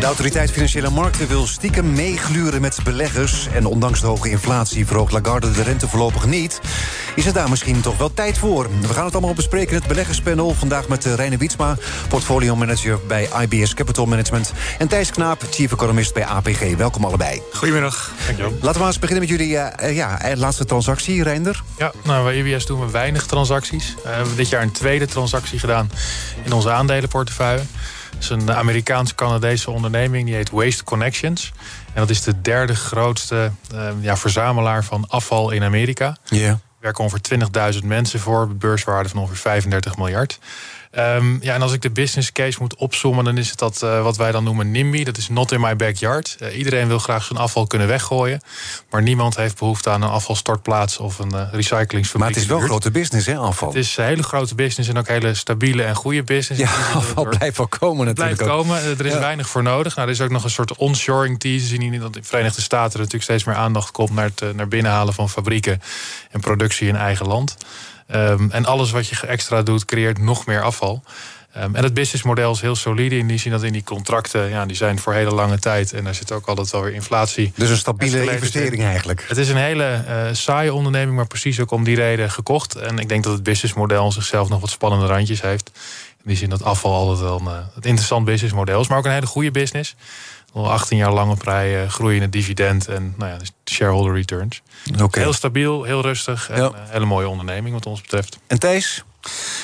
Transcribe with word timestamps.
De 0.00 0.08
autoriteit 0.08 0.50
Financiële 0.50 0.90
Markten 0.90 1.28
wil 1.28 1.46
stiekem 1.46 1.92
meegluren 1.92 2.60
met 2.60 2.78
beleggers. 2.84 3.46
En 3.54 3.66
ondanks 3.66 4.00
de 4.00 4.06
hoge 4.06 4.30
inflatie 4.30 4.86
verhoogt 4.86 5.12
Lagarde 5.12 5.50
de 5.50 5.62
rente 5.62 5.88
voorlopig 5.88 6.26
niet. 6.26 6.60
Is 7.14 7.24
het 7.24 7.34
daar 7.34 7.48
misschien 7.48 7.80
toch 7.80 7.96
wel 7.98 8.14
tijd 8.14 8.38
voor? 8.38 8.68
We 8.80 8.88
gaan 8.88 9.04
het 9.04 9.14
allemaal 9.14 9.34
bespreken 9.34 9.70
in 9.70 9.78
het 9.78 9.86
beleggerspanel. 9.86 10.54
Vandaag 10.54 10.88
met 10.88 11.06
eh, 11.06 11.14
Reine 11.14 11.36
Wietsma, 11.36 11.76
portfolio 12.08 12.56
manager 12.56 12.98
bij 13.06 13.28
IBS 13.42 13.74
Capital 13.74 14.06
Management. 14.06 14.52
En 14.78 14.88
Thijs 14.88 15.10
Knaap, 15.10 15.42
chief 15.50 15.72
economist 15.72 16.14
bij 16.14 16.24
APG. 16.24 16.76
Welkom 16.76 17.04
allebei. 17.04 17.42
Goedemiddag. 17.52 18.12
Dankjewel. 18.26 18.52
Laten 18.52 18.72
we 18.72 18.78
maar 18.78 18.86
eens 18.86 18.98
beginnen 18.98 19.28
met 19.28 19.38
jullie 19.38 19.54
uh, 19.54 19.96
ja, 19.96 20.18
laatste 20.34 20.64
transactie, 20.64 21.22
Reinder. 21.22 21.62
Ja, 21.78 21.92
nou, 22.04 22.24
bij 22.24 22.36
IBS 22.36 22.66
doen 22.66 22.80
we 22.80 22.90
weinig 22.90 23.26
transacties. 23.26 23.94
we 24.02 24.08
hebben 24.08 24.36
dit 24.36 24.48
jaar 24.48 24.62
een 24.62 24.72
tweede 24.72 25.06
transactie 25.06 25.58
gedaan 25.58 25.90
in 26.44 26.52
onze 26.52 26.70
aandelenportefeuille 26.70 27.62
is 28.22 28.28
een 28.28 28.52
Amerikaans-Canadese 28.52 29.70
onderneming, 29.70 30.26
die 30.26 30.34
heet 30.34 30.50
Waste 30.50 30.84
Connections. 30.84 31.52
En 31.86 32.00
dat 32.00 32.10
is 32.10 32.22
de 32.22 32.40
derde 32.40 32.74
grootste 32.74 33.50
uh, 33.74 33.88
ja, 34.00 34.16
verzamelaar 34.16 34.84
van 34.84 35.08
afval 35.08 35.50
in 35.50 35.62
Amerika. 35.62 36.16
Ja. 36.24 36.48
Er 36.48 36.58
werken 36.80 37.04
ongeveer 37.04 37.74
20.000 37.80 37.86
mensen 37.86 38.20
voor, 38.20 38.56
beurswaarde 38.56 39.08
van 39.08 39.20
ongeveer 39.20 39.36
35 39.36 39.96
miljard. 39.96 40.38
Um, 40.98 41.38
ja, 41.42 41.54
en 41.54 41.62
als 41.62 41.72
ik 41.72 41.82
de 41.82 41.90
business 41.90 42.32
case 42.32 42.58
moet 42.60 42.74
opzommen, 42.74 43.24
dan 43.24 43.38
is 43.38 43.50
het 43.50 43.58
dat 43.58 43.80
uh, 43.84 44.02
wat 44.02 44.16
wij 44.16 44.32
dan 44.32 44.44
noemen 44.44 44.70
NIMBY. 44.70 45.04
Dat 45.04 45.16
is 45.16 45.28
not 45.28 45.52
in 45.52 45.60
my 45.60 45.76
backyard. 45.76 46.36
Uh, 46.42 46.58
iedereen 46.58 46.88
wil 46.88 46.98
graag 46.98 47.24
zijn 47.24 47.38
afval 47.38 47.66
kunnen 47.66 47.88
weggooien. 47.88 48.40
Maar 48.90 49.02
niemand 49.02 49.36
heeft 49.36 49.58
behoefte 49.58 49.90
aan 49.90 50.02
een 50.02 50.10
afvalstortplaats 50.10 50.98
of 50.98 51.18
een 51.18 51.34
uh, 51.34 51.48
recyclingsfabriek. 51.52 52.18
Maar 52.18 52.28
het 52.28 52.36
is 52.36 52.46
wel 52.46 52.60
een 52.60 52.66
grote 52.66 52.90
business, 52.90 53.26
hè, 53.26 53.36
afval? 53.36 53.68
Het 53.68 53.76
is 53.76 53.96
een 53.96 54.04
hele 54.04 54.22
grote 54.22 54.54
business 54.54 54.88
en 54.88 54.98
ook 54.98 55.08
hele 55.08 55.34
stabiele 55.34 55.82
en 55.82 55.94
goede 55.94 56.22
business. 56.22 56.62
Ja, 56.62 56.70
afval 56.94 57.24
blijft 57.24 57.56
wel 57.56 57.68
komen 57.68 58.06
natuurlijk. 58.06 58.36
Blijft 58.36 58.52
komen. 58.54 58.82
Er 58.82 59.06
is 59.06 59.12
ja. 59.12 59.18
weinig 59.18 59.48
voor 59.48 59.62
nodig. 59.62 59.96
Nou, 59.96 60.08
er 60.08 60.14
is 60.14 60.20
ook 60.20 60.30
nog 60.30 60.44
een 60.44 60.50
soort 60.50 60.76
onshoring 60.76 61.40
tease. 61.40 61.74
In 61.74 61.90
de 61.90 62.20
Verenigde 62.22 62.62
Staten 62.62 62.92
er 62.92 62.98
natuurlijk 62.98 63.24
steeds 63.24 63.44
meer 63.44 63.54
aandacht 63.54 63.90
komt 63.90 64.10
naar 64.10 64.30
het 64.34 64.56
naar 64.56 64.68
binnenhalen 64.68 65.14
van 65.14 65.30
fabrieken 65.30 65.82
en 66.30 66.40
productie 66.40 66.88
in 66.88 66.96
eigen 66.96 67.26
land. 67.26 67.56
Um, 68.14 68.50
en 68.50 68.64
alles 68.64 68.90
wat 68.90 69.08
je 69.08 69.26
extra 69.26 69.62
doet, 69.62 69.84
creëert 69.84 70.18
nog 70.18 70.46
meer 70.46 70.62
afval. 70.62 71.02
Um, 71.56 71.74
en 71.74 71.82
het 71.82 71.94
businessmodel 71.94 72.52
is 72.52 72.60
heel 72.60 72.76
solide 72.76 73.16
in 73.18 73.26
die 73.26 73.38
zin 73.38 73.50
dat 73.50 73.62
in 73.62 73.72
die 73.72 73.84
contracten, 73.84 74.48
ja, 74.48 74.66
die 74.66 74.76
zijn 74.76 74.98
voor 74.98 75.12
hele 75.12 75.30
lange 75.30 75.58
tijd. 75.58 75.92
En 75.92 76.04
daar 76.04 76.14
zit 76.14 76.32
ook 76.32 76.46
altijd 76.46 76.70
wel 76.70 76.82
weer 76.82 76.94
inflatie. 76.94 77.52
Dus 77.56 77.70
een 77.70 77.76
stabiele 77.76 78.32
investering 78.32 78.82
eigenlijk. 78.82 79.24
Het 79.28 79.38
is 79.38 79.48
een 79.48 79.56
hele 79.56 80.04
uh, 80.08 80.34
saaie 80.34 80.74
onderneming, 80.74 81.16
maar 81.16 81.26
precies 81.26 81.60
ook 81.60 81.70
om 81.70 81.84
die 81.84 81.96
reden 81.96 82.30
gekocht. 82.30 82.74
En 82.74 82.98
ik 82.98 83.08
denk 83.08 83.24
dat 83.24 83.32
het 83.32 83.42
businessmodel 83.42 84.12
zichzelf 84.12 84.48
nog 84.48 84.60
wat 84.60 84.70
spannende 84.70 85.06
randjes 85.06 85.40
heeft. 85.42 85.70
In 86.22 86.28
die 86.28 86.36
zin 86.36 86.48
dat 86.48 86.62
afval 86.62 86.94
altijd 86.94 87.18
wel 87.18 87.38
een, 87.38 87.46
uh, 87.46 87.52
het 87.74 87.86
interessant 87.86 88.24
businessmodel 88.24 88.80
is, 88.80 88.88
maar 88.88 88.98
ook 88.98 89.04
een 89.04 89.12
hele 89.12 89.26
goede 89.26 89.50
business. 89.50 89.94
Al 90.52 90.70
18 90.70 90.96
jaar 90.96 91.12
lang 91.12 91.30
op 91.30 91.42
rij 91.42 91.82
uh, 91.82 91.88
groeiende 91.88 92.28
dividend 92.28 92.88
en 92.88 93.14
nou 93.16 93.30
ja, 93.30 93.38
dus 93.38 93.52
shareholder 93.64 94.14
returns. 94.14 94.62
Okay. 95.00 95.22
Heel 95.22 95.32
stabiel, 95.32 95.82
heel 95.82 96.00
rustig 96.00 96.50
en 96.50 96.62
een 96.62 96.72
ja. 96.74 96.86
hele 96.88 97.04
mooie 97.04 97.28
onderneming 97.28 97.74
wat 97.74 97.86
ons 97.86 98.00
betreft. 98.00 98.38
En 98.46 98.58
Thijs? 98.58 99.04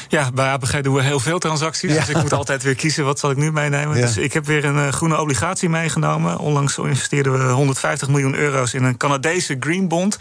Ja, 0.09 0.31
bij 0.33 0.49
APG 0.49 0.81
doen 0.81 0.95
we 0.95 1.03
heel 1.03 1.21
veel 1.21 1.39
transacties. 1.39 1.93
Ja. 1.93 1.99
Dus 1.99 2.09
ik 2.09 2.23
moet 2.23 2.33
altijd 2.33 2.63
weer 2.63 2.75
kiezen 2.75 3.05
wat 3.05 3.19
zal 3.19 3.31
ik 3.31 3.37
nu 3.37 3.53
meenemen. 3.53 3.97
Ja. 3.97 4.07
Dus 4.07 4.17
ik 4.17 4.33
heb 4.33 4.47
weer 4.47 4.65
een 4.65 4.77
uh, 4.77 4.89
groene 4.89 5.21
obligatie 5.21 5.69
meegenomen. 5.69 6.39
Onlangs 6.39 6.79
investeerden 6.79 7.33
we 7.33 7.53
150 7.53 8.09
miljoen 8.09 8.35
euro's 8.35 8.75
in 8.75 8.85
een 8.85 8.97
Canadese 8.97 9.57
green 9.61 9.89
bond. 9.89 10.19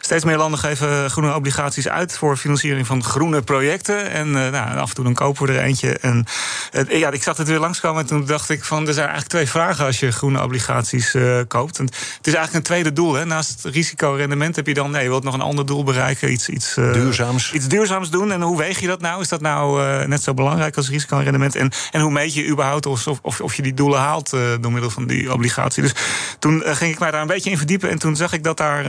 Steeds 0.00 0.24
meer 0.24 0.36
landen 0.36 0.58
geven 0.58 1.10
groene 1.10 1.34
obligaties 1.34 1.88
uit 1.88 2.18
voor 2.18 2.36
financiering 2.36 2.86
van 2.86 3.04
groene 3.04 3.42
projecten. 3.42 4.10
En 4.10 4.26
uh, 4.26 4.32
nou, 4.34 4.78
af 4.78 4.88
en 4.88 4.94
toe 4.94 5.04
dan 5.04 5.14
kopen 5.14 5.46
we 5.46 5.52
er 5.52 5.62
eentje. 5.62 5.98
En 5.98 6.26
uh, 6.72 6.98
ja, 6.98 7.10
ik 7.10 7.22
zag 7.22 7.36
het 7.36 7.48
weer 7.48 7.58
langskomen 7.58 8.00
en 8.02 8.06
toen 8.08 8.26
dacht 8.26 8.50
ik 8.50 8.64
van 8.64 8.86
er 8.86 8.94
zijn 8.94 9.08
eigenlijk 9.08 9.28
twee 9.28 9.48
vragen 9.48 9.84
als 9.86 10.00
je 10.00 10.10
groene 10.10 10.42
obligaties 10.42 11.16
koopt. 11.48 11.78
En 11.78 11.84
het 11.84 12.26
is 12.26 12.34
eigenlijk 12.34 12.54
een 12.54 12.62
tweede 12.62 12.92
doel. 12.92 13.14
Hè. 13.14 13.24
Naast 13.24 13.62
het 13.62 13.74
risico-rendement 13.74 14.56
heb 14.56 14.66
je 14.66 14.74
dan 14.74 14.90
nee, 14.90 15.02
je 15.02 15.08
wilt 15.08 15.24
nog 15.24 15.34
een 15.34 15.40
ander 15.40 15.66
doel 15.66 15.84
bereiken, 15.84 16.32
iets, 16.32 16.48
iets 16.48 16.74
duurzaams. 16.74 17.52
Iets 17.52 17.68
duurzaams 17.68 18.10
doen. 18.10 18.32
En 18.32 18.40
hoe 18.40 18.56
weeg 18.68 18.80
je 18.80 18.86
dat 18.86 19.00
nou? 19.00 19.20
Is 19.20 19.28
dat 19.28 19.40
nou 19.40 19.82
uh, 19.82 20.06
net 20.06 20.22
zo 20.22 20.34
belangrijk 20.34 20.76
als 20.76 20.88
risico 20.88 21.18
en 21.18 21.24
rendement? 21.24 21.56
En, 21.56 22.00
hoe 22.00 22.10
meet 22.10 22.34
je 22.34 22.46
überhaupt 22.46 22.86
of, 22.86 23.06
of, 23.06 23.40
of 23.40 23.54
je 23.54 23.62
die 23.62 23.74
doelen 23.74 23.98
haalt 23.98 24.32
uh, 24.32 24.40
door 24.60 24.72
middel 24.72 24.90
van 24.90 25.06
die 25.06 25.32
obligatie? 25.32 25.82
Dus 25.82 25.94
toen 26.38 26.62
uh, 26.66 26.74
ging 26.74 26.92
ik 26.92 26.98
mij 26.98 27.10
daar 27.10 27.20
een 27.20 27.26
beetje 27.26 27.50
in 27.50 27.56
verdiepen. 27.56 27.90
En 27.90 27.98
toen 27.98 28.16
zag 28.16 28.32
ik 28.32 28.44
dat 28.44 28.56
daar 28.56 28.82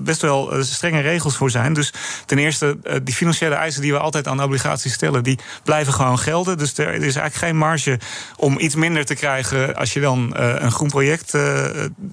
best 0.00 0.22
wel 0.22 0.52
strenge 0.60 1.00
regels 1.00 1.36
voor 1.36 1.50
zijn. 1.50 1.72
Dus 1.72 1.92
ten 2.26 2.38
eerste, 2.38 2.78
die 3.02 3.14
financiële 3.14 3.54
eisen 3.54 3.82
die 3.82 3.92
we 3.92 3.98
altijd 3.98 4.28
aan 4.28 4.42
obligaties 4.42 4.92
stellen, 4.92 5.22
die 5.22 5.38
blijven 5.64 5.92
gewoon 5.92 6.18
gelden. 6.18 6.58
Dus 6.58 6.78
er 6.78 6.94
is 6.94 7.00
eigenlijk 7.00 7.34
geen 7.34 7.56
marge 7.56 7.98
om 8.36 8.58
iets 8.58 8.74
minder 8.74 9.04
te 9.04 9.14
krijgen 9.14 9.76
als 9.76 9.92
je 9.92 10.00
dan 10.00 10.32
een 10.36 10.72
groen 10.72 10.88
project 10.88 11.34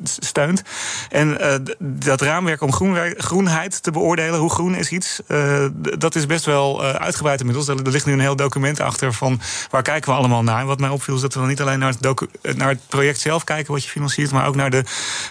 steunt. 0.03 0.61
En 1.09 1.37
dat 1.79 2.21
raamwerk 2.21 2.61
om 2.61 2.73
groenheid 3.17 3.83
te 3.83 3.91
beoordelen, 3.91 4.39
hoe 4.39 4.49
groen 4.49 4.75
is 4.75 4.89
iets, 4.89 5.21
dat 5.97 6.15
is 6.15 6.25
best 6.25 6.45
wel 6.45 6.74
uitgebreid 6.83 7.39
inmiddels. 7.39 7.67
Er 7.67 7.91
ligt 7.91 8.05
nu 8.05 8.13
een 8.13 8.19
heel 8.19 8.35
document 8.35 8.79
achter 8.79 9.13
van 9.13 9.41
waar 9.69 9.81
kijken 9.81 10.11
we 10.11 10.17
allemaal 10.17 10.43
naar. 10.43 10.59
En 10.59 10.65
wat 10.65 10.79
mij 10.79 10.89
opviel 10.89 11.15
is 11.15 11.21
dat 11.21 11.33
we 11.33 11.39
dan 11.39 11.47
niet 11.47 11.61
alleen 11.61 11.79
naar 11.79 11.93
het, 11.99 12.57
naar 12.57 12.69
het 12.69 12.79
project 12.87 13.19
zelf 13.19 13.43
kijken 13.43 13.73
wat 13.73 13.83
je 13.83 13.89
financiert, 13.89 14.31
maar 14.31 14.47
ook 14.47 14.55
naar 14.55 14.69
de, 14.69 14.83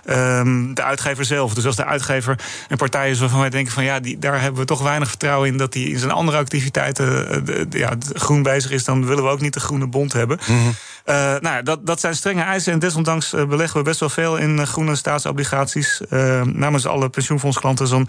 um, 0.07 0.75
de 0.75 0.83
uitgever 0.83 1.25
zelf. 1.25 1.55
Dus 1.55 1.67
als 1.67 1.77
de 1.77 1.85
uitgever 1.85 2.39
een 2.69 2.77
partij 2.77 3.11
is 3.11 3.19
waarvan 3.21 3.41
wij 3.41 3.51
denken 3.51 3.73
van 3.73 3.85
ja, 3.85 4.01
die, 4.01 4.19
daar 4.19 4.41
hebben 4.41 4.61
we 4.61 4.67
toch 4.67 4.83
weinig 4.83 5.09
vertrouwen 5.09 5.49
in 5.49 5.57
dat 5.57 5.73
die 5.73 5.91
in 5.91 5.99
zijn 5.99 6.11
andere 6.11 6.39
activiteiten 6.39 7.45
de, 7.45 7.69
de, 7.69 7.79
ja, 7.79 7.93
groen 8.13 8.43
bezig 8.43 8.71
is, 8.71 8.85
dan 8.85 9.07
willen 9.07 9.25
we 9.25 9.31
ook 9.31 9.41
niet 9.41 9.53
de 9.55 9.61
groene 9.61 9.87
bond 9.87 10.13
hebben. 10.13 10.39
Mm 10.47 10.57
-hmm. 10.57 10.75
uh, 11.07 11.35
nou, 11.41 11.63
dat, 11.63 11.87
dat 11.87 12.01
zijn 12.01 12.15
strenge 12.15 12.43
eisen 12.43 12.73
en 12.73 12.79
desondanks 12.79 13.31
beleggen 13.31 13.79
we 13.79 13.85
best 13.85 14.01
wel 14.01 14.09
veel 14.09 14.37
in 14.37 14.67
groene 14.67 14.95
staatsobligaties. 14.95 16.01
namens 16.45 16.87
alle 16.87 17.09
pensioenfondsklanten 17.09 17.87
zo'n 17.87 18.09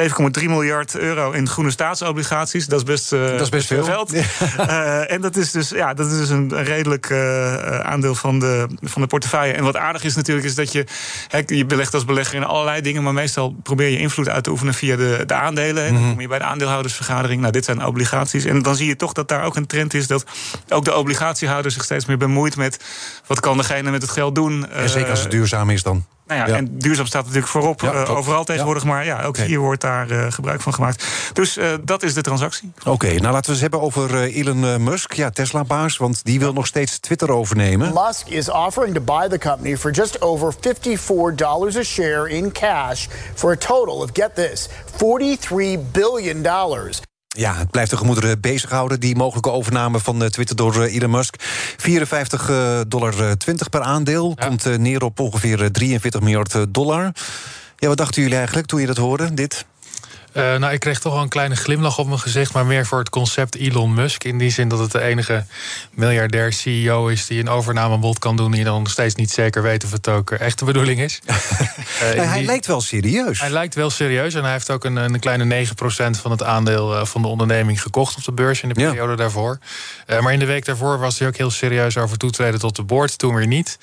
7,3 0.00 0.44
miljard 0.44 0.96
euro 0.96 1.30
in 1.30 1.48
groene 1.48 1.70
staatsobligaties. 1.70 2.66
Dat 2.74 2.88
is 2.88 2.94
best, 2.94 3.12
uh, 3.12 3.30
dat 3.30 3.40
is 3.40 3.48
best 3.48 3.66
veel 3.66 3.84
geld. 3.84 4.12
Ja. 4.12 4.22
Uh, 4.58 5.12
en 5.12 5.20
dat 5.20 5.36
is 5.36 5.50
dus, 5.50 5.68
ja, 5.68 5.94
dat 5.94 6.10
is 6.10 6.18
dus 6.18 6.28
een, 6.28 6.62
redelijk 6.64 7.10
uh, 7.10 7.78
aandeel 7.78 8.14
van 8.14 8.38
de, 8.38 8.66
van 8.80 9.02
de 9.02 9.08
portefeuille. 9.08 9.52
En 9.52 9.64
wat 9.64 9.76
aardig 9.76 10.04
is 10.04 10.14
natuurlijk, 10.14 10.46
is 10.46 10.54
dat 10.54 10.72
je, 10.72 10.86
he, 11.28 11.42
je 11.46 11.66
belegt 11.66 11.94
als 11.94 12.04
belegger 12.04 12.34
in 12.34 12.44
allerlei 12.44 12.80
dingen, 12.80 13.02
maar 13.02 13.12
meestal 13.12 13.54
probeer 13.62 13.88
je 13.88 13.98
invloed 13.98 14.28
uit 14.28 14.44
te 14.44 14.50
oefenen 14.50 14.74
via 14.74 14.96
de, 14.96 15.22
de 15.26 15.34
aandelen. 15.34 15.84
En 15.84 15.94
dan 15.94 16.02
kom 16.02 16.20
je 16.20 16.28
bij 16.28 16.38
de 16.38 16.44
aandeelhoudersvergadering. 16.44 17.40
Nou, 17.40 17.52
dit 17.52 17.64
zijn 17.64 17.84
obligaties. 17.84 18.44
En 18.44 18.62
dan 18.62 18.76
zie 18.76 18.86
je 18.86 18.96
toch 18.96 19.12
dat 19.12 19.28
daar 19.28 19.44
ook 19.44 19.56
een 19.56 19.66
trend 19.66 19.94
is 19.94 20.06
dat 20.06 20.24
ook 20.68 20.84
de 20.84 20.96
obligatiehouder 20.96 21.70
zich 21.70 21.84
steeds 21.84 22.06
meer 22.06 22.18
bemoeit 22.18 22.56
met 22.56 22.84
wat 23.26 23.40
kan 23.40 23.56
degene 23.56 23.90
met 23.90 24.02
het 24.02 24.10
geld 24.10 24.34
doen. 24.34 24.70
En 24.70 24.88
zeker 24.88 25.10
als 25.10 25.20
het 25.20 25.30
duurzaam 25.30 25.70
is 25.70 25.82
dan. 25.82 26.06
Nou 26.26 26.40
ja, 26.40 26.46
ja, 26.46 26.56
en 26.56 26.78
duurzaam 26.78 27.06
staat 27.06 27.22
natuurlijk 27.22 27.50
voorop 27.50 27.80
ja, 27.80 27.92
uh, 27.92 28.16
overal 28.16 28.44
tegenwoordig. 28.44 28.82
Ja. 28.82 28.88
Maar 28.88 29.04
ja, 29.04 29.22
ook 29.22 29.36
hier 29.36 29.58
wordt 29.58 29.80
daar 29.80 30.10
uh, 30.10 30.26
gebruik 30.28 30.60
van 30.60 30.74
gemaakt. 30.74 31.04
Dus 31.32 31.58
uh, 31.58 31.72
dat 31.82 32.02
is 32.02 32.14
de 32.14 32.22
transactie. 32.22 32.72
Oké, 32.78 32.90
okay, 32.90 33.16
nou 33.16 33.32
laten 33.32 33.44
we 33.44 33.50
eens 33.50 33.60
hebben 33.60 33.80
over 33.80 34.22
Elon 34.22 34.82
Musk. 34.82 35.12
Ja, 35.12 35.30
Tesla-baas, 35.30 35.96
want 35.96 36.24
die 36.24 36.38
wil 36.38 36.52
nog 36.52 36.66
steeds 36.66 36.98
Twitter 36.98 37.30
overnemen. 37.30 37.92
Musk 38.06 38.28
is 38.28 38.50
offering 38.50 38.94
to 38.94 39.00
buy 39.00 39.28
the 39.28 39.38
company 39.38 39.76
for 39.76 39.90
just 39.90 40.20
over 40.20 40.52
$54 40.52 41.78
a 41.78 41.82
share 41.82 42.28
in 42.28 42.52
cash... 42.52 43.06
for 43.34 43.52
a 43.52 43.56
total 43.56 44.02
of, 44.02 44.10
get 44.12 44.34
this, 44.34 44.68
$43 44.98 45.90
billion. 45.92 46.42
Ja, 47.36 47.54
het 47.56 47.70
blijft 47.70 47.90
de 47.90 47.96
gemoederen 47.96 48.40
bezighouden, 48.40 49.00
die 49.00 49.16
mogelijke 49.16 49.50
overname 49.50 50.00
van 50.00 50.28
Twitter 50.28 50.56
door 50.56 50.82
Elon 50.82 51.10
Musk. 51.10 51.36
54,20 51.42 51.86
dollar 52.88 53.14
per 53.70 53.80
aandeel, 53.80 54.32
ja. 54.36 54.46
komt 54.46 54.78
neer 54.78 55.02
op 55.04 55.20
ongeveer 55.20 55.72
43 55.72 56.20
miljard 56.20 56.56
dollar. 56.68 57.12
Ja, 57.76 57.88
wat 57.88 57.96
dachten 57.96 58.22
jullie 58.22 58.36
eigenlijk 58.36 58.66
toen 58.66 58.80
je 58.80 58.86
dat 58.86 58.96
hoorde, 58.96 59.34
dit? 59.34 59.66
Uh, 60.34 60.56
nou, 60.56 60.72
ik 60.72 60.80
kreeg 60.80 60.98
toch 60.98 61.12
wel 61.12 61.22
een 61.22 61.28
kleine 61.28 61.56
glimlach 61.56 61.98
op 61.98 62.06
mijn 62.06 62.18
gezicht, 62.18 62.52
maar 62.52 62.66
meer 62.66 62.86
voor 62.86 62.98
het 62.98 63.08
concept 63.08 63.56
Elon 63.56 63.94
Musk. 63.94 64.24
In 64.24 64.38
die 64.38 64.50
zin 64.50 64.68
dat 64.68 64.78
het 64.78 64.92
de 64.92 65.00
enige 65.00 65.44
miljardair 65.90 66.52
CEO 66.52 67.06
is 67.06 67.26
die 67.26 67.40
een 67.40 67.48
overnamebod 67.48 68.18
kan 68.18 68.36
doen. 68.36 68.50
Die 68.50 68.64
dan 68.64 68.82
nog 68.82 68.90
steeds 68.90 69.14
niet 69.14 69.30
zeker 69.30 69.62
weet 69.62 69.84
of 69.84 69.92
het 69.92 70.08
ook 70.08 70.30
echt 70.30 70.58
de 70.58 70.64
bedoeling 70.64 71.00
is. 71.00 71.20
uh, 71.26 71.32
hij 72.30 72.42
lijkt 72.44 72.66
wel 72.66 72.80
serieus. 72.80 73.40
Hij 73.40 73.50
lijkt 73.50 73.74
wel 73.74 73.90
serieus 73.90 74.34
en 74.34 74.42
hij 74.42 74.52
heeft 74.52 74.70
ook 74.70 74.84
een, 74.84 74.96
een 74.96 75.18
kleine 75.18 75.66
9% 75.66 75.70
van 76.20 76.30
het 76.30 76.42
aandeel 76.42 77.06
van 77.06 77.22
de 77.22 77.28
onderneming 77.28 77.82
gekocht 77.82 78.16
op 78.16 78.24
de 78.24 78.32
beurs 78.32 78.62
in 78.62 78.68
de 78.68 78.74
periode 78.74 79.16
daarvoor. 79.16 79.58
Uh, 80.06 80.20
maar 80.20 80.32
in 80.32 80.38
de 80.38 80.44
week 80.44 80.64
daarvoor 80.64 80.98
was 80.98 81.18
hij 81.18 81.28
ook 81.28 81.36
heel 81.36 81.50
serieus 81.50 81.96
over 81.96 82.18
toetreden 82.18 82.60
tot 82.60 82.76
de 82.76 82.82
board, 82.82 83.18
toen 83.18 83.34
weer 83.34 83.46
niet. 83.46 83.78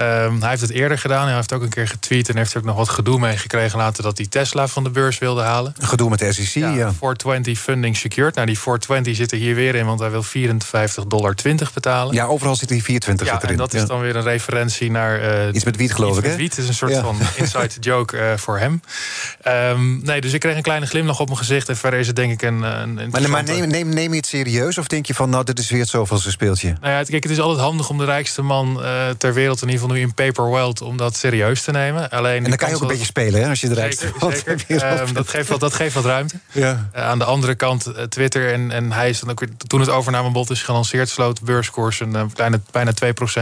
Um, 0.00 0.40
hij 0.40 0.48
heeft 0.48 0.60
het 0.60 0.70
eerder 0.70 0.98
gedaan. 0.98 1.26
Hij 1.26 1.36
heeft 1.36 1.52
ook 1.52 1.62
een 1.62 1.68
keer 1.68 1.88
getweet 1.88 2.28
en 2.28 2.36
heeft 2.36 2.52
er 2.52 2.58
ook 2.58 2.64
nog 2.64 2.76
wat 2.76 2.88
gedoe 2.88 3.18
mee 3.18 3.36
gekregen 3.36 3.78
later 3.78 4.02
dat 4.02 4.18
hij 4.18 4.26
Tesla 4.26 4.66
van 4.66 4.84
de 4.84 4.90
beurs 4.90 5.18
wilde 5.18 5.42
halen. 5.42 5.74
Gedoe 5.84 6.10
met 6.10 6.18
de 6.18 6.32
SEC, 6.32 6.62
ja. 6.62 6.68
ja. 6.68 6.92
420 6.92 7.58
funding 7.58 7.96
secured. 7.96 8.34
Nou, 8.34 8.46
die 8.46 8.58
420 8.58 9.16
zit 9.16 9.32
er 9.32 9.38
hier 9.38 9.54
weer 9.54 9.74
in, 9.74 9.86
want 9.86 10.00
hij 10.00 10.10
wil 10.10 10.24
54,20 10.24 11.06
dollar 11.06 11.34
betalen. 11.74 12.14
Ja, 12.14 12.24
overal 12.24 12.56
zit 12.56 12.68
die 12.68 12.82
24 12.82 13.26
ja, 13.26 13.36
erin. 13.36 13.48
En 13.48 13.56
dat 13.56 13.74
is 13.74 13.86
dan 13.86 14.00
weer 14.00 14.16
een 14.16 14.22
referentie 14.22 14.90
naar. 14.90 15.46
Uh, 15.46 15.54
iets 15.54 15.64
met 15.64 15.76
wiet, 15.76 15.94
geloof 15.94 16.18
ik. 16.18 16.24
Met 16.24 16.36
wiet 16.36 16.58
is 16.58 16.68
een 16.68 16.74
soort 16.74 16.96
van 16.96 17.18
inside 17.36 17.80
joke 17.80 18.16
uh, 18.16 18.36
voor 18.36 18.58
hem. 18.58 18.80
Um, 19.48 20.00
nee, 20.04 20.20
dus 20.20 20.32
ik 20.32 20.40
kreeg 20.40 20.56
een 20.56 20.62
kleine 20.62 20.86
glimlach 20.86 21.20
op 21.20 21.26
mijn 21.26 21.38
gezicht. 21.38 21.68
En 21.68 21.76
verder 21.76 22.00
is 22.00 22.06
het 22.06 22.16
denk 22.16 22.32
ik 22.32 22.42
een. 22.42 22.62
een 22.62 23.10
maar, 23.10 23.30
maar 23.30 23.44
neem, 23.44 23.68
neem, 23.68 23.88
neem 23.88 24.10
je 24.10 24.16
het 24.16 24.26
serieus? 24.26 24.78
Of 24.78 24.86
denk 24.86 25.06
je 25.06 25.14
van, 25.14 25.30
nou, 25.30 25.44
dit 25.44 25.58
is 25.58 25.70
weer 25.70 25.80
het 25.80 25.88
zoveelste 25.88 26.30
speeltje? 26.30 26.76
Nou 26.80 26.92
ja, 26.92 27.02
kijk, 27.02 27.22
het 27.22 27.32
is 27.32 27.40
altijd 27.40 27.60
handig 27.60 27.88
om 27.88 27.98
de 27.98 28.04
rijkste 28.04 28.42
man 28.42 28.80
uh, 28.80 29.08
ter 29.18 29.34
wereld 29.34 29.62
in 29.62 29.68
ieder 29.68 29.80
geval 29.80 29.96
nu 29.96 30.02
in 30.02 30.14
paper 30.14 30.44
world 30.44 30.82
om 30.82 30.96
dat 30.96 31.16
serieus 31.16 31.62
te 31.62 31.70
nemen. 31.70 32.10
Alleen 32.10 32.44
en 32.44 32.48
dan 32.48 32.56
kan 32.56 32.68
je 32.68 32.74
ook 32.74 32.80
een 32.80 32.88
beetje 32.88 33.04
spelen 33.04 33.42
hè, 33.42 33.48
als 33.48 33.60
je 33.60 33.70
eruit 33.70 33.98
zeker, 33.98 34.58
zeker. 34.68 35.00
Um, 35.00 35.12
dat, 35.12 35.28
geeft 35.28 35.48
wat, 35.48 35.60
dat 35.60 35.73
geeft 35.74 35.94
wat 35.94 36.04
ruimte. 36.04 36.40
Ja. 36.52 36.90
Uh, 36.96 37.02
aan 37.02 37.18
de 37.18 37.24
andere 37.24 37.54
kant 37.54 37.88
uh, 37.88 38.02
Twitter 38.02 38.52
en, 38.52 38.70
en 38.70 38.92
hij 38.92 39.08
is 39.08 39.20
dan 39.20 39.30
ook 39.30 39.44
toen 39.66 39.80
het 39.80 39.88
overnamebod 39.88 40.50
is 40.50 40.62
gelanceerd, 40.62 41.08
sloot 41.08 41.42
beurskoers 41.42 42.00
een 42.00 42.12
uh, 42.12 42.22
kleine, 42.34 42.60
bijna 42.70 42.92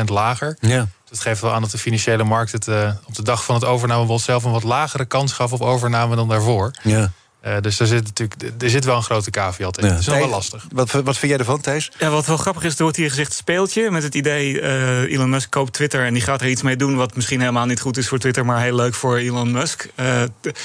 2% 0.00 0.04
lager. 0.04 0.56
Ja. 0.60 0.78
Dus 0.78 0.88
dat 1.08 1.20
geeft 1.20 1.40
wel 1.40 1.52
aan 1.52 1.60
dat 1.62 1.70
de 1.70 1.78
financiële 1.78 2.24
markt 2.24 2.52
het 2.52 2.68
op 3.04 3.14
de 3.14 3.22
dag 3.22 3.44
van 3.44 3.54
het 3.54 3.64
overnamebod 3.64 4.20
zelf 4.20 4.44
een 4.44 4.52
wat 4.52 4.62
lagere 4.62 5.04
kans 5.04 5.32
gaf 5.32 5.52
op 5.52 5.60
overname 5.60 6.16
dan 6.16 6.28
daarvoor. 6.28 6.70
Ja. 6.82 7.12
Uh, 7.46 7.56
dus 7.60 7.80
er 7.80 7.86
zit 7.86 8.04
natuurlijk 8.04 8.62
er 8.62 8.70
zit 8.70 8.84
wel 8.84 8.96
een 8.96 9.02
grote 9.02 9.30
caveat 9.30 9.78
in. 9.78 9.84
Ja. 9.84 9.90
Het 9.90 10.00
is 10.00 10.06
nog 10.06 10.18
wel 10.18 10.28
lastig. 10.28 10.66
Wat, 10.72 10.90
wat 10.90 11.18
vind 11.18 11.30
jij 11.32 11.40
ervan, 11.40 11.60
Thijs? 11.60 11.90
Ja, 11.98 12.10
wat 12.10 12.26
wel 12.26 12.36
grappig 12.36 12.64
is, 12.64 12.74
er 12.76 12.82
wordt 12.82 12.96
hier 12.96 13.08
gezegd 13.08 13.32
speeltje. 13.32 13.90
Met 13.90 14.02
het 14.02 14.14
idee, 14.14 14.60
uh, 14.60 15.12
Elon 15.12 15.30
Musk 15.30 15.50
koopt 15.50 15.72
Twitter... 15.72 16.04
en 16.04 16.12
die 16.12 16.22
gaat 16.22 16.40
er 16.40 16.48
iets 16.48 16.62
mee 16.62 16.76
doen 16.76 16.96
wat 16.96 17.14
misschien 17.14 17.40
helemaal 17.40 17.66
niet 17.66 17.80
goed 17.80 17.96
is 17.96 18.08
voor 18.08 18.18
Twitter... 18.18 18.44
maar 18.44 18.60
heel 18.60 18.74
leuk 18.74 18.94
voor 18.94 19.16
Elon 19.16 19.50
Musk. 19.50 19.88
Uh, 20.00 20.22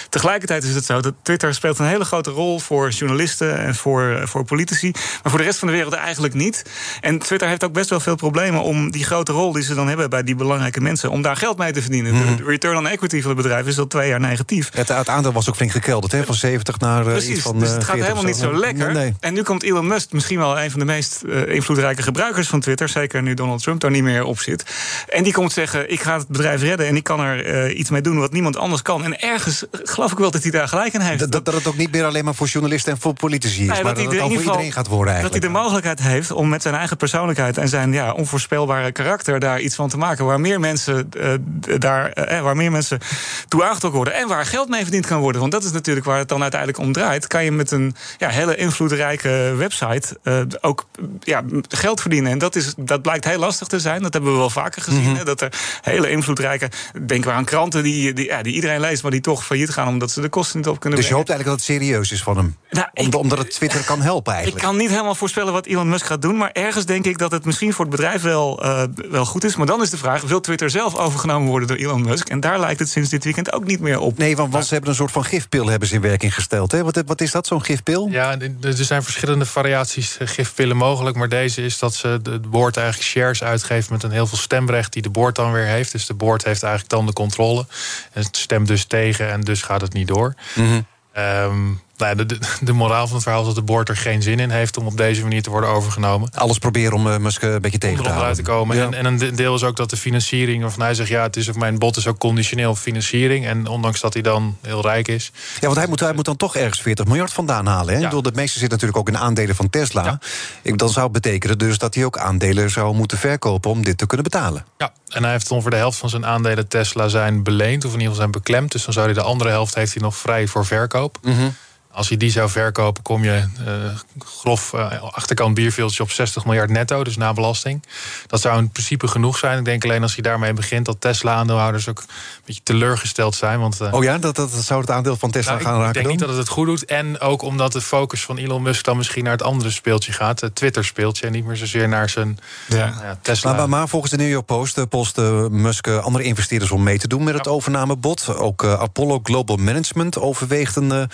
tegelijkertijd 0.10 0.64
is 0.64 0.76
het 0.76 0.86
zo 0.86 1.02
dat 1.02 1.14
Twitter 1.22 1.54
speelt 1.54 1.80
een 1.80 1.86
hele 1.86 2.06
grote 2.06 2.30
rol... 2.30 2.60
voor 2.60 2.90
journalisten 2.90 3.58
en 3.58 3.76
voor, 3.76 4.22
voor 4.24 4.44
politici. 4.44 4.92
Maar 4.92 5.32
voor 5.32 5.40
de 5.40 5.46
rest 5.46 5.60
van 5.60 5.68
de 5.68 5.74
wereld 5.74 5.94
eigenlijk 5.94 6.34
niet. 6.34 6.66
En 7.02 7.20
Twitter 7.20 7.48
heeft 7.48 7.64
ook 7.64 7.74
best 7.74 7.90
wel 7.90 8.00
veel 8.00 8.16
problemen... 8.16 8.62
om 8.62 8.92
die 8.92 9.04
grote 9.04 9.32
rol 9.32 9.52
die 9.52 9.64
ze 9.64 9.74
dan 9.74 9.88
hebben 9.88 10.10
bij 10.10 10.24
die 10.24 10.36
belangrijke 10.36 10.82
mensen... 10.82 11.10
om 11.10 11.22
daar 11.22 11.36
geld 11.36 11.58
mee 11.58 11.72
te 11.72 11.82
verdienen. 11.82 12.14
Mm. 12.14 12.36
De 12.36 12.44
return 12.44 12.78
on 12.78 12.88
equity 12.88 13.22
van 13.22 13.32
het 13.32 13.42
bedrijf 13.42 13.68
is 13.68 13.80
al 13.80 13.88
twee 13.88 14.10
jaar 14.10 14.20
negatief. 14.20 14.70
Het, 14.74 14.88
het 14.88 15.10
aandeel 15.10 15.32
was 15.32 15.50
ook 15.50 15.56
flink 15.56 15.72
gekelderd, 15.72 16.12
hè? 16.12 16.24
Van 16.24 16.36
70 16.36 16.67
naar 16.80 17.06
uh, 17.06 17.12
Precies, 17.12 17.30
iets 17.30 17.42
van, 17.42 17.60
dus 17.60 17.70
het 17.70 17.84
gaat 17.84 17.96
helemaal 17.96 18.24
niet 18.24 18.36
zo 18.36 18.58
lekker. 18.58 18.94
Nee. 18.94 19.14
En 19.20 19.34
nu 19.34 19.42
komt 19.42 19.64
Elon 19.64 19.88
Musk, 19.88 20.12
misschien 20.12 20.38
wel 20.38 20.60
een 20.60 20.72
van 20.72 20.80
de 20.80 20.86
meest 20.86 21.22
uh, 21.26 21.54
invloedrijke 21.54 22.02
gebruikers 22.02 22.48
van 22.48 22.60
Twitter. 22.60 22.90
Zeker 22.90 23.22
nu 23.22 23.34
Donald 23.34 23.64
Trump 23.64 23.80
daar 23.80 23.92
niet 23.92 24.04
meer 24.04 24.24
op 24.24 24.40
zit. 24.40 24.66
En 25.10 25.24
die 25.24 25.34
komt 25.34 25.52
zeggen: 25.52 25.92
Ik 25.92 26.02
ga 26.02 26.18
het 26.18 26.28
bedrijf 26.28 26.62
redden 26.62 26.88
en 26.88 26.96
ik 26.96 27.04
kan 27.04 27.20
er 27.20 27.72
iets 27.72 27.90
mee 27.90 28.02
doen 28.02 28.20
wat 28.20 28.32
niemand 28.32 28.58
anders 28.58 28.82
kan. 28.82 29.04
En 29.04 29.20
ergens 29.20 29.66
geloof 29.72 30.12
ik 30.12 30.18
wel 30.18 30.32
dat 30.32 30.42
hij 30.42 30.52
daar 30.52 30.68
gelijk 30.68 30.94
in 30.94 31.00
heeft. 31.00 31.20
Dat, 31.20 31.32
dat, 31.32 31.46
dat 31.46 31.54
het 31.54 31.68
ook 31.68 31.78
niet 31.78 31.92
meer 31.92 32.06
alleen 32.06 32.26
maar 32.26 32.36
voor 32.36 32.48
journalisten 32.48 32.92
en 32.92 33.00
voor 33.00 33.14
politici 33.14 33.62
is, 33.62 33.68
nee, 33.68 33.84
maar 33.84 33.94
dat, 33.94 34.04
dat 34.04 34.14
het 34.14 34.22
ook 34.22 34.32
voor 34.32 34.42
iedereen 34.42 34.72
gaat 34.72 34.88
worden. 34.88 35.14
Eigenlijk. 35.14 35.44
Dat 35.44 35.52
hij 35.52 35.54
de 35.54 35.60
mogelijkheid 35.60 36.00
heeft 36.02 36.32
om 36.32 36.50
met 36.50 36.62
zijn 36.62 36.76
eigen 36.76 36.98
persoonlijkheid 36.98 37.58
en 37.58 37.70
zijn 37.70 37.94
ja, 37.94 38.14
onvoorspelbare 38.14 38.92
karakter 38.92 39.40
daar 39.40 39.60
iets 39.60 39.76
van 39.76 39.90
te 39.90 39.98
maken. 39.98 40.26
Waar 40.26 40.40
meer 40.40 40.60
mensen, 40.60 41.10
uh, 41.18 41.34
daar, 41.80 42.12
waar 42.44 42.56
meer 42.56 42.72
mensen 42.72 43.00
toe 43.48 43.64
aangetrokken 43.64 44.00
worden. 44.00 44.14
En 44.14 44.28
waar 44.28 44.46
geld 44.46 44.70
mee 44.70 44.82
verdiend 44.82 45.06
kan 45.06 45.20
worden. 45.20 45.42
Want 45.42 45.54
dat 45.54 45.64
is 45.64 45.72
natuurlijk 45.72 46.06
waar 46.06 46.18
het 46.18 46.30
dan 46.30 46.42
uiteindelijk 46.42 46.57
om 46.78 46.94
draait. 46.94 47.28
Kan 47.28 47.44
je 47.44 47.52
met 47.52 47.72
een 47.72 47.96
ja, 48.18 48.30
hele 48.30 48.56
invloedrijke 48.56 49.54
website 49.58 50.18
uh, 50.24 50.42
ook 50.62 50.86
ja, 51.20 51.44
geld 51.68 52.02
verdienen. 52.02 52.32
En 52.32 52.38
dat, 52.38 52.56
is, 52.56 52.74
dat 52.78 53.02
blijkt 53.02 53.26
heel 53.26 53.40
lastig 53.40 53.68
te 53.68 53.80
zijn. 53.80 54.02
Dat 54.02 54.14
hebben 54.14 54.32
we 54.32 54.38
wel 54.38 54.50
vaker 54.50 54.82
gezien. 54.82 55.00
Mm 55.00 55.06
-hmm. 55.06 55.16
hè, 55.16 55.24
dat 55.24 55.42
er 55.42 55.54
hele 55.82 56.10
invloedrijke. 56.10 56.70
Denk 57.06 57.26
maar 57.26 57.34
aan 57.34 57.46
kranten 57.46 57.84
die, 57.84 58.14
die, 58.14 58.26
ja, 58.26 58.42
die 58.42 58.54
iedereen 58.54 58.80
leest, 58.80 59.02
maar 59.02 59.12
die 59.12 59.22
toch 59.22 59.46
failliet 59.46 59.70
gaan 59.70 59.88
omdat 59.88 60.12
ze 60.12 60.22
de 60.22 60.30
kosten 60.30 60.58
niet 60.58 60.68
op 60.68 60.80
kunnen 60.80 61.00
Dus 61.00 61.08
je 61.08 61.14
hoopt 61.14 61.30
eigenlijk 61.30 61.60
dat 61.60 61.68
het 61.68 61.78
serieus 61.78 62.12
is 62.12 62.24
van 62.24 62.38
hem? 62.38 62.56
Nou, 62.70 62.88
ik, 62.94 63.16
omdat 63.16 63.38
het 63.38 63.52
Twitter 63.52 63.84
kan 63.84 64.02
helpen 64.02 64.34
eigenlijk. 64.34 64.64
Ik 64.64 64.70
kan 64.70 64.78
niet 64.78 64.90
helemaal 64.90 65.16
voorspellen 65.16 65.54
wat 65.54 65.66
Elon 65.66 65.90
Musk 65.90 66.06
gaat 66.06 66.22
doen. 66.22 66.38
Maar 66.38 66.52
ergens 66.52 66.86
denk 66.86 67.06
ik 67.06 67.18
dat 67.18 67.32
het 67.32 67.46
misschien 67.46 67.74
voor 67.74 67.86
het 67.86 67.96
bedrijf 67.96 68.22
wel, 68.22 68.66
uh, 68.66 68.84
wel 69.10 69.26
goed 69.26 69.44
is. 69.44 69.56
Maar 69.56 69.66
dan 69.66 69.82
is 69.82 69.90
de 69.90 69.98
vraag: 69.98 70.22
wil 70.22 70.40
Twitter 70.40 70.70
zelf 70.70 70.96
overgenomen 70.96 71.50
worden 71.50 71.68
door 71.68 71.78
Elon 71.78 72.02
Musk? 72.02 72.30
En 72.30 72.40
daar 72.40 72.60
lijkt 72.60 72.80
het 72.80 72.90
sinds 72.90 73.10
dit 73.10 73.24
weekend 73.24 73.54
ook 73.54 73.66
niet 73.66 73.80
meer 73.80 74.00
op. 74.00 74.18
Nee, 74.18 74.36
want, 74.36 74.52
want 74.52 74.66
ze 74.66 74.74
hebben 74.74 74.90
een 74.90 74.98
soort 74.98 75.12
van 75.12 75.26
gifpil 75.26 75.68
hebben 75.68 75.88
ze 75.88 75.96
in 75.96 76.02
werking 76.02 76.34
gesteld. 76.34 76.47
Hè? 76.52 76.84
Wat, 76.84 77.04
wat 77.06 77.22
is 77.22 77.32
dat, 77.32 77.48
zo'n 77.48 77.64
gifpil? 77.64 78.08
Ja, 78.12 78.38
er 78.62 78.74
zijn 78.74 79.04
verschillende 79.04 79.46
variaties 79.46 80.18
gifpillen 80.20 80.78
mogelijk. 80.78 81.16
Maar 81.16 81.30
deze 81.30 81.62
is 81.62 81.80
dat 81.80 81.96
ze 81.96 82.20
de 82.24 82.40
boord 82.40 82.78
eigenlijk 82.78 83.08
shares 83.08 83.44
uitgeeft 83.44 83.90
met 83.90 84.04
een 84.04 84.12
heel 84.12 84.28
veel 84.28 84.38
stemrecht 84.38 84.94
die 84.94 85.02
de 85.02 85.10
boord 85.10 85.36
dan 85.36 85.52
weer 85.52 85.66
heeft. 85.66 85.92
Dus 85.92 86.06
de 86.06 86.14
boord 86.14 86.44
heeft 86.44 86.64
eigenlijk 86.64 86.94
dan 86.94 87.06
de 87.06 87.14
controle. 87.14 87.66
En 88.14 88.24
het 88.24 88.38
stemt 88.38 88.68
dus 88.68 88.86
tegen 88.86 89.32
en 89.32 89.42
dus 89.42 89.62
gaat 89.62 89.82
het 89.82 89.94
niet 89.94 90.08
door. 90.08 90.34
Mm 90.56 90.68
-hmm. 90.68 90.86
um, 91.24 91.82
nou, 91.98 92.16
de, 92.16 92.26
de, 92.26 92.40
de, 92.62 92.74
moraal 92.74 93.06
van 93.06 93.16
het 93.16 93.24
verhaal 93.24 93.42
is 93.42 93.48
dat 93.48 93.56
de 93.56 93.62
boord 93.62 93.90
er 93.90 93.98
geen 93.98 94.22
zin 94.22 94.40
in 94.40 94.50
heeft 94.50 94.78
om 94.78 94.86
op 94.86 94.98
deze 94.98 95.22
manier 95.22 95.42
te 95.42 95.50
worden 95.50 95.70
overgenomen. 95.70 96.30
Alles 96.34 96.58
proberen 96.58 96.94
om 96.94 97.08
uh, 97.08 97.18
Musk 97.18 97.42
een 97.42 97.62
beetje 97.62 97.78
tegen 97.78 98.04
te 98.04 98.10
houden. 98.10 98.36
te 98.36 98.42
komen. 98.42 98.78
Ja. 98.78 98.86
En, 98.86 98.94
en, 98.94 99.06
een 99.06 99.36
deel 99.36 99.56
is 99.56 99.64
ook 99.64 99.76
dat 99.76 99.90
de 99.90 99.98
financiering, 99.98 100.66
of 100.66 100.76
hij 100.76 100.94
zegt 100.94 101.10
ja, 101.10 101.22
het 101.22 101.36
is 101.36 101.48
of 101.50 101.56
mijn 101.56 101.80
bod 101.80 101.98
is 101.98 102.08
ook 102.08 102.18
conditioneel 102.18 102.76
financiering. 102.76 103.46
En 103.46 103.68
ondanks 103.68 104.00
dat 104.00 104.14
hij 104.14 104.22
dan 104.22 104.58
heel 104.62 104.82
rijk 104.82 105.08
is. 105.08 105.32
Ja, 105.60 105.66
want 105.68 105.76
hij 105.76 105.88
moet, 105.88 106.00
hij 106.00 106.14
moet 106.14 106.26
dan 106.26 106.36
toch 106.36 106.56
ergens 106.56 106.82
40 106.82 107.06
miljard 107.06 107.34
vandaan 107.34 107.66
halen. 107.66 107.94
Hè? 107.94 108.00
Ja. 108.00 108.22
De 108.22 108.32
meeste 108.34 108.60
zit 108.60 108.70
natuurlijk 108.70 108.98
ook 108.98 109.08
in 109.08 109.18
aandelen 109.18 109.56
van 109.56 109.70
Tesla. 109.70 110.04
Ja. 110.04 110.20
Ik, 110.62 110.78
dan 110.78 110.90
zou 110.90 111.04
het 111.04 111.22
betekenen 111.22 111.58
dus 111.58 111.78
dat 111.78 111.96
hij 111.96 112.06
ook 112.06 112.18
aandelen 112.18 112.70
zou 112.70 112.96
moeten 112.96 113.18
verkopen 113.18 113.72
om 113.72 113.84
dit 113.84 113.98
te 113.98 114.06
kunnen 114.06 114.24
betalen. 114.24 114.66
Ja, 114.78 114.92
en 115.08 115.24
hij 115.24 115.32
heeft 115.32 115.52
ongeveer 115.52 115.72
de 115.72 115.78
helft 115.78 115.98
van 115.98 116.10
zijn 116.10 116.26
aandelen 116.26 116.68
Tesla 116.68 117.08
zijn 117.08 117.44
beleend, 117.44 117.86
of 117.86 117.94
in 117.94 118.00
ieder 118.00 118.14
geval 118.14 118.16
zijn 118.16 118.32
beklemd. 118.32 118.72
Dus 118.72 118.84
dan 118.84 118.94
zou 118.94 119.06
hij 119.06 119.16
de 119.16 119.22
andere 119.22 119.50
helft 119.50 119.76
heeft 119.76 119.94
hij 119.94 120.02
nog 120.02 120.18
vrij 120.18 120.48
voor 120.48 120.66
verkoop. 120.66 121.18
Mm 121.22 121.34
-hmm. 121.34 121.56
Als 121.98 122.08
je 122.08 122.18
die 122.18 122.32
zou 122.32 122.50
verkopen, 122.50 123.04
kom 123.04 123.24
je 123.24 123.44
uh, 123.68 124.26
grof 124.26 124.74
uh, 124.74 125.02
achterkant 125.02 125.54
bierveeltje 125.54 126.04
op 126.04 126.12
60 126.12 126.46
miljard 126.46 126.70
netto, 126.70 127.04
dus 127.04 127.18
na 127.18 127.34
belasting. 127.34 127.84
Dat 128.28 128.42
zou 128.42 128.58
in 128.58 128.70
principe 128.70 129.08
genoeg 129.08 129.38
zijn. 129.38 129.60
Ik 129.60 129.66
denk 129.66 129.84
alleen 129.84 130.02
als 130.02 130.16
je 130.16 130.22
daarmee 130.22 130.54
begint 130.54 130.86
dat 130.86 131.02
Tesla-aandeelhouders 131.02 131.90
ook 131.90 132.00
een 132.00 132.42
beetje 132.46 132.62
teleurgesteld 132.64 133.36
zijn. 133.36 133.60
Want, 133.60 133.82
uh, 133.82 133.94
oh 133.94 134.04
ja, 134.04 134.18
dat, 134.18 134.36
dat 134.36 134.52
zou 134.52 134.82
het 134.82 134.92
aandeel 134.92 135.16
van 135.16 135.32
Tesla 135.32 135.52
nou, 135.52 135.64
gaan 135.64 135.74
raken. 135.74 135.88
Ik 135.88 135.94
denk 135.94 136.08
niet 136.08 136.20
dat 136.20 136.30
het 136.30 136.38
het 136.38 136.50
goed 136.50 136.66
doet. 136.66 136.86
En 136.86 137.20
ook 137.20 137.42
omdat 137.42 137.72
de 137.72 137.82
focus 137.82 138.22
van 138.22 138.38
Elon 138.38 138.62
Musk 138.62 138.86
dan 138.86 138.98
misschien 138.98 139.24
naar 139.24 139.34
het 139.34 139.44
andere 139.44 139.72
speeltje 139.72 140.12
gaat, 140.12 140.40
het 140.40 140.56
Twitter-speeltje, 140.56 141.26
en 141.26 141.32
niet 141.32 141.46
meer 141.46 141.56
zozeer 141.56 141.88
naar 141.88 142.10
zijn 142.10 142.40
ja. 142.68 143.18
Tesla. 143.22 143.54
Maar, 143.54 143.70
maar, 143.70 143.88
volgens 143.88 144.12
de 144.12 144.18
New 144.18 144.30
York 144.30 144.46
Post 144.46 144.90
post 144.90 145.18
Musk 145.50 145.88
andere 145.88 146.24
investeerders 146.24 146.72
om 146.72 146.84
mee 146.84 146.98
te 146.98 147.08
doen 147.08 147.24
met 147.24 147.34
het 147.34 147.48
overnamebod. 147.48 148.36
Ook 148.36 148.66
Apollo 148.66 149.20
Global 149.24 149.56
Management 149.56 150.20
overweegt 150.20 150.76
een 150.76 151.10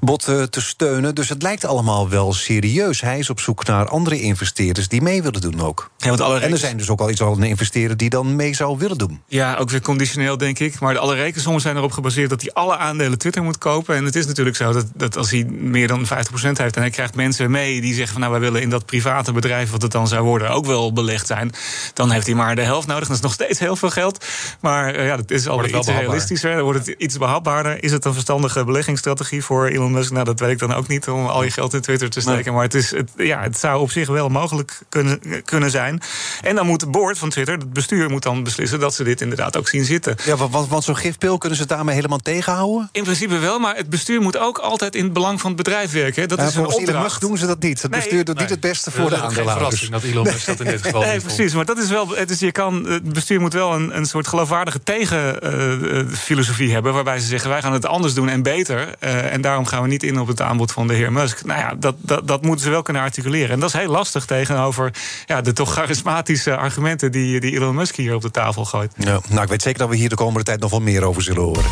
bod 0.00 0.27
te 0.50 0.60
steunen. 0.60 1.14
Dus 1.14 1.28
het 1.28 1.42
lijkt 1.42 1.64
allemaal 1.64 2.08
wel 2.08 2.32
serieus. 2.32 3.00
Hij 3.00 3.18
is 3.18 3.30
op 3.30 3.40
zoek 3.40 3.66
naar 3.66 3.88
andere 3.88 4.20
investeerders 4.20 4.88
die 4.88 5.02
mee 5.02 5.22
willen 5.22 5.40
doen 5.40 5.60
ook. 5.60 5.90
Ja, 5.98 6.08
want 6.08 6.20
alle 6.20 6.34
rekens... 6.34 6.46
En 6.46 6.52
er 6.52 6.58
zijn 6.58 6.76
dus 6.76 6.90
ook 6.90 7.00
al 7.00 7.10
iets 7.10 7.20
al 7.20 7.42
investeerders 7.42 7.98
die 7.98 8.10
dan 8.10 8.36
mee 8.36 8.54
zou 8.54 8.78
willen 8.78 8.98
doen. 8.98 9.22
Ja, 9.26 9.56
ook 9.56 9.70
weer 9.70 9.80
conditioneel 9.80 10.36
denk 10.36 10.58
ik. 10.58 10.80
Maar 10.80 10.98
alle 10.98 11.14
rekensommen 11.14 11.60
zijn 11.60 11.76
erop 11.76 11.92
gebaseerd 11.92 12.30
dat 12.30 12.40
hij 12.40 12.52
alle 12.52 12.76
aandelen 12.76 13.18
Twitter 13.18 13.42
moet 13.42 13.58
kopen. 13.58 13.96
En 13.96 14.04
het 14.04 14.16
is 14.16 14.26
natuurlijk 14.26 14.56
zo 14.56 14.72
dat, 14.72 14.86
dat 14.94 15.16
als 15.16 15.30
hij 15.30 15.44
meer 15.44 15.88
dan 15.88 16.06
50% 16.06 16.08
heeft 16.40 16.76
en 16.76 16.80
hij 16.80 16.90
krijgt 16.90 17.14
mensen 17.14 17.50
mee 17.50 17.80
die 17.80 17.94
zeggen 17.94 18.12
van 18.12 18.20
nou 18.20 18.32
wij 18.32 18.40
willen 18.40 18.62
in 18.62 18.70
dat 18.70 18.86
private 18.86 19.32
bedrijf 19.32 19.70
wat 19.70 19.82
het 19.82 19.92
dan 19.92 20.08
zou 20.08 20.24
worden 20.24 20.50
ook 20.50 20.66
wel 20.66 20.92
belegd 20.92 21.26
zijn. 21.26 21.52
Dan 21.94 22.10
heeft 22.10 22.26
hij 22.26 22.34
maar 22.34 22.56
de 22.56 22.62
helft 22.62 22.86
nodig. 22.86 23.08
Dat 23.08 23.16
is 23.16 23.22
nog 23.22 23.32
steeds 23.32 23.58
heel 23.58 23.76
veel 23.76 23.90
geld. 23.90 24.24
Maar 24.60 24.96
uh, 24.96 25.06
ja, 25.06 25.16
dat 25.16 25.30
is 25.30 25.48
al 25.48 25.66
iets 25.66 25.88
realistischer. 25.88 26.54
Dan 26.54 26.62
wordt 26.62 26.86
het 26.86 26.94
iets 26.98 27.18
behapbaarder. 27.18 27.84
Is 27.84 27.92
het 27.92 28.04
een 28.04 28.12
verstandige 28.12 28.64
beleggingsstrategie 28.64 29.44
voor 29.44 29.66
Elon 29.66 29.92
Musk? 29.92 30.12
Nou, 30.18 30.30
dat 30.30 30.40
weet 30.40 30.50
ik 30.50 30.58
dan 30.58 30.74
ook 30.74 30.88
niet 30.88 31.08
om 31.08 31.26
al 31.26 31.42
je 31.42 31.50
geld 31.50 31.74
in 31.74 31.80
Twitter 31.80 32.10
te 32.10 32.20
steken. 32.20 32.44
Nee. 32.44 32.54
Maar 32.54 32.62
het, 32.62 32.74
is, 32.74 32.90
het, 32.90 33.10
ja, 33.16 33.40
het 33.40 33.58
zou 33.58 33.80
op 33.80 33.90
zich 33.90 34.08
wel 34.08 34.28
mogelijk 34.28 34.78
kunnen, 34.88 35.20
kunnen 35.44 35.70
zijn. 35.70 36.00
En 36.42 36.54
dan 36.54 36.66
moet 36.66 36.80
het 36.80 36.90
board 36.90 37.18
van 37.18 37.28
Twitter, 37.28 37.54
het 37.54 37.72
bestuur, 37.72 38.10
moet 38.10 38.22
dan 38.22 38.42
beslissen 38.42 38.80
dat 38.80 38.94
ze 38.94 39.04
dit 39.04 39.20
inderdaad 39.20 39.56
ook 39.56 39.68
zien 39.68 39.84
zitten. 39.84 40.16
Ja, 40.24 40.36
want, 40.36 40.68
want 40.68 40.84
zo'n 40.84 40.96
gifpil 40.96 41.38
kunnen 41.38 41.58
ze 41.58 41.66
daarmee 41.66 41.94
helemaal 41.94 42.18
tegenhouden? 42.18 42.88
In 42.92 43.02
principe 43.02 43.38
wel, 43.38 43.58
maar 43.58 43.76
het 43.76 43.90
bestuur 43.90 44.20
moet 44.20 44.36
ook 44.36 44.58
altijd 44.58 44.94
in 44.94 45.04
het 45.04 45.12
belang 45.12 45.40
van 45.40 45.50
het 45.50 45.62
bedrijf 45.62 45.92
werken. 45.92 46.28
Dat 46.28 46.38
ja, 46.38 46.46
is 46.46 46.54
een 46.54 46.66
opdracht. 46.66 47.20
Doen 47.20 47.38
ze 47.38 47.46
dat 47.46 47.60
niet. 47.62 47.82
Het 47.82 47.90
nee, 47.90 48.00
bestuur 48.00 48.24
doet 48.24 48.34
nee. 48.34 48.44
niet 48.44 48.52
het 48.52 48.60
beste 48.60 48.90
voor 48.90 49.10
dat 49.10 49.18
de 49.18 49.24
aandeelhouders. 49.24 49.88
dat 49.88 50.02
Elon 50.02 50.24
Musk 50.24 50.46
dat 50.46 50.60
in 50.60 50.66
dit 50.66 50.82
geval 50.82 51.00
Nee, 51.00 51.20
precies. 51.20 51.54
Maar 51.54 51.64
dat 51.64 51.78
is 51.78 51.88
wel. 51.88 52.06
Dus 52.06 52.38
je 52.38 52.52
kan, 52.52 52.84
het 52.86 53.12
bestuur 53.12 53.40
moet 53.40 53.52
wel 53.52 53.74
een, 53.74 53.96
een 53.96 54.06
soort 54.06 54.26
geloofwaardige 54.26 54.82
tegenfilosofie 54.82 56.66
uh, 56.66 56.72
hebben. 56.72 56.94
Waarbij 56.94 57.18
ze 57.18 57.26
zeggen: 57.26 57.50
wij 57.50 57.62
gaan 57.62 57.72
het 57.72 57.86
anders 57.86 58.14
doen 58.14 58.28
en 58.28 58.42
beter. 58.42 58.94
Uh, 59.00 59.32
en 59.32 59.40
daarom 59.40 59.66
gaan 59.66 59.82
we 59.82 59.88
niet 59.88 59.97
niet 60.02 60.10
in 60.10 60.20
op 60.20 60.26
het 60.26 60.40
aanbod 60.40 60.72
van 60.72 60.86
de 60.86 60.94
heer 60.94 61.12
Musk. 61.12 61.44
Nou 61.44 61.60
ja, 61.60 61.74
dat, 61.74 61.94
dat, 61.98 62.28
dat 62.28 62.42
moeten 62.42 62.64
ze 62.64 62.70
wel 62.70 62.82
kunnen 62.82 63.02
articuleren. 63.02 63.50
En 63.50 63.60
dat 63.60 63.68
is 63.74 63.80
heel 63.80 63.90
lastig 63.90 64.24
tegenover 64.24 64.92
ja, 65.26 65.40
de 65.40 65.52
toch 65.52 65.72
charismatische 65.72 66.56
argumenten 66.56 67.12
die, 67.12 67.40
die 67.40 67.52
Elon 67.52 67.74
Musk 67.74 67.96
hier 67.96 68.14
op 68.14 68.22
de 68.22 68.30
tafel 68.30 68.64
gooit. 68.64 68.92
Ja, 68.96 69.20
nou, 69.28 69.42
ik 69.42 69.48
weet 69.48 69.62
zeker 69.62 69.78
dat 69.78 69.88
we 69.88 69.96
hier 69.96 70.08
de 70.08 70.14
komende 70.14 70.42
tijd 70.42 70.60
nog 70.60 70.70
wel 70.70 70.80
meer 70.80 71.02
over 71.02 71.22
zullen 71.22 71.42
horen. 71.42 71.64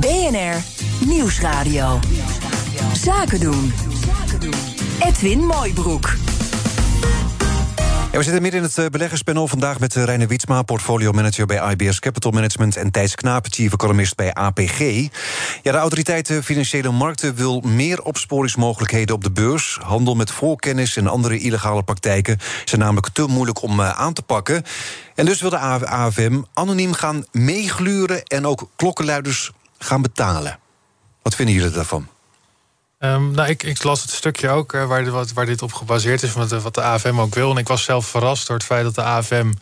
BNR 0.00 0.62
Nieuwsradio. 1.06 1.98
Zaken 2.94 3.40
doen. 3.40 3.72
Edwin 5.00 5.38
Mooibroek. 5.38 6.14
We 8.16 8.22
zitten 8.22 8.42
midden 8.42 8.60
in 8.60 8.66
het 8.66 8.78
eh, 8.78 8.86
beleggerspanel 8.86 9.48
vandaag 9.48 9.80
met 9.80 9.96
eh, 9.96 10.04
Reine 10.04 10.26
Wietsma, 10.26 10.62
portfolio 10.62 11.12
manager 11.12 11.46
bij 11.46 11.74
IBS 11.76 11.98
Capital 11.98 12.30
Management, 12.30 12.76
en 12.76 12.90
Thijs 12.90 13.14
Knapen, 13.14 13.52
chief 13.52 13.72
economist 13.72 14.16
bij 14.16 14.34
APG. 14.34 14.78
Ja, 15.62 15.72
de 15.72 15.78
autoriteit 15.78 16.30
eh, 16.30 16.38
Financiële 16.38 16.90
Markten 16.90 17.34
wil 17.34 17.60
meer 17.60 18.02
opsporingsmogelijkheden 18.02 19.14
op 19.14 19.24
de 19.24 19.30
beurs. 19.30 19.78
Handel 19.82 20.14
met 20.14 20.30
voorkennis 20.30 20.96
en 20.96 21.06
andere 21.06 21.38
illegale 21.38 21.82
praktijken 21.82 22.38
zijn 22.64 22.80
namelijk 22.80 23.08
te 23.08 23.26
moeilijk 23.26 23.62
om 23.62 23.80
aan 23.80 24.12
te 24.12 24.22
pakken. 24.22 24.62
En 25.14 25.26
dus 25.26 25.40
wil 25.40 25.50
de 25.50 25.58
AFM 25.58 26.42
anoniem 26.52 26.92
gaan 26.92 27.24
meegluren 27.32 28.22
en 28.22 28.46
ook 28.46 28.68
klokkenluiders 28.76 29.52
gaan 29.78 30.02
betalen. 30.02 30.58
Wat 31.22 31.34
vinden 31.34 31.54
jullie 31.54 31.70
daarvan? 31.70 32.08
Um, 33.14 33.30
nou, 33.30 33.48
ik, 33.48 33.62
ik, 33.62 33.82
las 33.82 34.02
het 34.02 34.10
stukje 34.10 34.48
ook 34.48 34.72
uh, 34.72 34.86
waar, 34.86 35.10
wat, 35.10 35.32
waar, 35.32 35.46
dit 35.46 35.62
op 35.62 35.72
gebaseerd 35.72 36.22
is, 36.22 36.32
wat, 36.32 36.62
wat, 36.62 36.74
de 36.74 36.82
AFM 36.82 37.20
ook 37.20 37.34
wil. 37.34 37.50
En 37.50 37.56
ik 37.56 37.68
was 37.68 37.84
zelf 37.84 38.06
verrast 38.06 38.46
door 38.46 38.56
het 38.56 38.64
feit 38.64 38.84
dat 38.84 38.94
de 38.94 39.02
AFM 39.02 39.52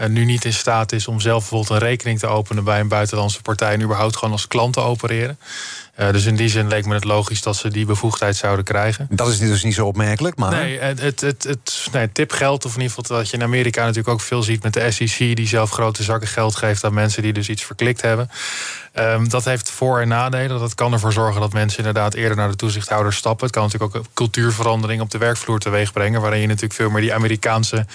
uh, 0.00 0.06
nu 0.06 0.24
niet 0.24 0.44
in 0.44 0.52
staat 0.52 0.92
is 0.92 1.08
om 1.08 1.20
zelf 1.20 1.38
bijvoorbeeld 1.38 1.70
een 1.70 1.88
rekening 1.88 2.18
te 2.18 2.26
openen 2.26 2.64
bij 2.64 2.80
een 2.80 2.88
buitenlandse 2.88 3.42
partij 3.42 3.72
en 3.72 3.82
überhaupt 3.82 4.16
gewoon 4.16 4.32
als 4.32 4.48
klant 4.48 4.72
te 4.72 4.80
opereren. 4.80 5.38
Uh, 6.00 6.12
dus 6.12 6.24
in 6.24 6.36
die 6.36 6.48
zin 6.48 6.68
leek 6.68 6.86
me 6.86 6.94
het 6.94 7.04
logisch 7.04 7.42
dat 7.42 7.56
ze 7.56 7.68
die 7.68 7.86
bevoegdheid 7.86 8.36
zouden 8.36 8.64
krijgen. 8.64 9.06
Dat 9.10 9.28
is 9.28 9.38
dus 9.38 9.62
niet 9.62 9.74
zo 9.74 9.86
opmerkelijk, 9.86 10.36
maar... 10.36 10.50
Nee, 10.50 10.78
het, 10.78 11.00
het, 11.00 11.20
het, 11.20 11.42
het 11.44 11.88
nee, 11.92 12.12
tip 12.12 12.32
geldt, 12.32 12.64
of 12.64 12.74
in 12.74 12.80
ieder 12.80 12.96
geval 12.96 13.16
dat 13.16 13.30
je 13.30 13.36
in 13.36 13.42
Amerika 13.42 13.80
natuurlijk 13.80 14.08
ook 14.08 14.20
veel 14.20 14.42
ziet 14.42 14.62
met 14.62 14.72
de 14.72 14.90
SEC... 14.90 15.36
die 15.36 15.46
zelf 15.46 15.70
grote 15.70 16.02
zakken 16.02 16.28
geld 16.28 16.56
geeft 16.56 16.84
aan 16.84 16.94
mensen 16.94 17.22
die 17.22 17.32
dus 17.32 17.48
iets 17.48 17.64
verklikt 17.64 18.00
hebben. 18.02 18.30
Um, 18.98 19.28
dat 19.28 19.44
heeft 19.44 19.70
voor- 19.70 20.00
en 20.00 20.08
nadelen. 20.08 20.58
Dat 20.58 20.74
kan 20.74 20.92
ervoor 20.92 21.12
zorgen 21.12 21.40
dat 21.40 21.52
mensen 21.52 21.78
inderdaad 21.78 22.14
eerder 22.14 22.36
naar 22.36 22.48
de 22.48 22.56
toezichthouder 22.56 23.12
stappen. 23.12 23.46
Het 23.46 23.54
kan 23.54 23.64
natuurlijk 23.64 23.94
ook 23.96 24.02
een 24.02 24.10
cultuurverandering 24.14 25.00
op 25.00 25.10
de 25.10 25.18
werkvloer 25.18 25.58
teweeg 25.58 25.92
brengen... 25.92 26.20
waarin 26.20 26.40
je 26.40 26.46
natuurlijk 26.46 26.74
veel 26.74 26.90
meer 26.90 27.00
die 27.00 27.14
Amerikaanse 27.14 27.86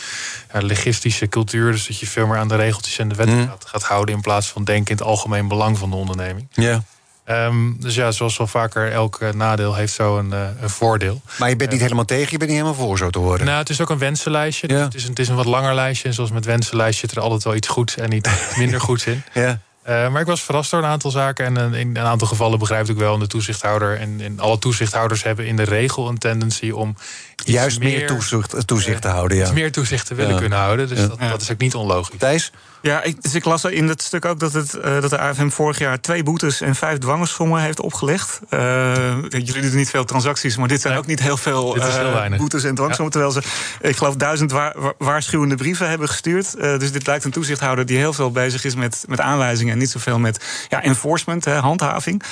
uh, 0.55 0.61
legistische 0.61 1.27
cultuur... 1.27 1.71
dus 1.71 1.87
dat 1.87 1.99
je 1.99 2.07
veel 2.07 2.27
meer 2.27 2.37
aan 2.37 2.47
de 2.47 2.55
regeltjes 2.55 2.97
en 2.97 3.07
de 3.07 3.15
wetten 3.15 3.37
mm. 3.37 3.47
gaat, 3.47 3.65
gaat, 3.67 3.83
houden... 3.83 4.15
in 4.15 4.21
plaats 4.21 4.47
van 4.47 4.63
denken 4.63 4.91
in 4.91 4.97
het 4.97 5.07
algemeen 5.07 5.47
belang 5.47 5.77
van 5.77 5.89
de 5.89 5.95
onderneming. 5.95 6.47
Ja. 6.51 6.83
Um, 7.31 7.75
dus 7.79 7.95
ja, 7.95 8.11
zoals 8.11 8.37
wel 8.37 8.47
vaker, 8.47 8.91
elk 8.91 9.33
nadeel 9.33 9.75
heeft 9.75 9.93
zo 9.93 10.17
een, 10.17 10.29
uh, 10.33 10.47
een 10.61 10.69
voordeel. 10.69 11.21
Maar 11.39 11.49
je 11.49 11.55
bent 11.55 11.71
niet 11.71 11.81
helemaal 11.81 12.05
tegen, 12.05 12.31
je 12.31 12.37
bent 12.37 12.49
niet 12.49 12.59
helemaal 12.59 12.87
voor, 12.87 12.97
zo 12.97 13.09
te 13.09 13.19
horen. 13.19 13.45
Nou, 13.45 13.57
het 13.57 13.69
is 13.69 13.81
ook 13.81 13.89
een 13.89 13.97
wensenlijstje. 13.97 14.67
Ja. 14.67 14.73
Dus 14.73 14.83
het, 14.83 14.95
is 14.95 15.03
een, 15.03 15.09
het 15.09 15.19
is 15.19 15.27
een 15.27 15.35
wat 15.35 15.45
langer 15.45 15.75
lijstje. 15.75 16.07
En 16.07 16.13
zoals 16.13 16.31
met 16.31 16.45
wensenlijstje 16.45 17.07
zit 17.07 17.17
er 17.17 17.23
altijd 17.23 17.43
wel 17.43 17.55
iets 17.55 17.67
goeds 17.67 17.95
en 17.97 18.11
iets 18.11 18.29
minder 18.57 18.81
goeds 18.81 19.05
in. 19.05 19.23
Ja. 19.33 19.59
Maar 19.85 20.21
ik 20.21 20.27
was 20.27 20.41
verrast 20.41 20.71
door 20.71 20.79
een 20.79 20.89
aantal 20.89 21.11
zaken. 21.11 21.57
En 21.57 21.73
in 21.73 21.97
een 21.97 22.05
aantal 22.05 22.27
gevallen 22.27 22.59
begrijp 22.59 22.89
ik 22.89 22.97
wel. 22.97 23.13
En 23.13 23.19
de 23.19 23.27
toezichthouder 23.27 23.99
en, 23.99 24.21
en 24.21 24.39
alle 24.39 24.59
toezichthouders 24.59 25.23
hebben 25.23 25.45
in 25.45 25.55
de 25.55 25.63
regel 25.63 26.07
een 26.07 26.17
tendency 26.17 26.69
om. 26.69 26.95
Juist 27.35 27.79
meer, 27.79 27.97
meer 27.97 28.07
toezicht, 28.07 28.67
toezicht 28.67 29.01
te 29.01 29.07
houden. 29.07 29.37
Ja. 29.37 29.51
meer 29.51 29.71
toezicht 29.71 30.07
te 30.07 30.15
willen 30.15 30.33
ja. 30.33 30.39
kunnen 30.39 30.57
houden. 30.57 30.87
Dus 30.87 30.99
dat, 30.99 31.19
dat, 31.19 31.41
is 31.41 31.51
ook 31.51 31.57
niet 31.57 31.75
onlogisch. 31.75 32.17
Thijs? 32.17 32.51
Ja, 32.81 33.03
ik, 33.03 33.21
dus 33.21 33.35
ik 33.35 33.45
las 33.45 33.63
in 33.63 33.87
het 33.87 34.01
stuk 34.01 34.25
ook 34.25 34.39
dat, 34.39 34.53
het, 34.53 34.75
uh, 34.75 35.01
dat 35.01 35.09
de 35.09 35.19
AFM 35.19 35.49
vorig 35.49 35.77
jaar 35.77 36.01
twee 36.01 36.23
boetes 36.23 36.61
en 36.61 36.75
vijf 36.75 36.97
dwangersommen 36.97 37.61
heeft 37.61 37.79
opgelegd. 37.79 38.39
Uh, 38.49 38.95
jullie 39.29 39.61
doen 39.61 39.75
niet 39.75 39.89
veel 39.89 40.05
transacties, 40.05 40.57
maar 40.57 40.67
dit 40.67 40.81
zijn 40.81 40.97
ook 40.97 41.05
niet 41.05 41.19
heel 41.19 41.37
veel 41.37 41.73
heel 41.73 42.37
boetes 42.37 42.63
en 42.63 42.75
dwangsommen. 42.75 43.11
Terwijl 43.11 43.31
ze, 43.31 43.41
ik 43.81 43.97
geloof, 43.97 44.15
duizend 44.15 44.51
wa 44.51 44.75
waarschuwende 44.97 45.55
brieven 45.55 45.89
hebben 45.89 46.07
gestuurd. 46.07 46.51
dus 46.59 46.91
dit 46.91 47.07
lijkt 47.07 47.23
een 47.25 47.31
toezichthouder 47.31 47.85
die 47.85 47.97
heel 47.97 48.13
veel 48.13 48.31
bezig 48.31 48.63
is 48.63 48.75
met, 48.75 49.03
met 49.07 49.19
aanwijzingen 49.19 49.73
en 49.73 49.79
niet 49.79 49.89
zoveel 49.89 50.19
met 50.19 50.65
ja, 50.69 50.83
enforcement, 50.83 51.45
hè, 51.45 51.55
handhaving. 51.55 52.23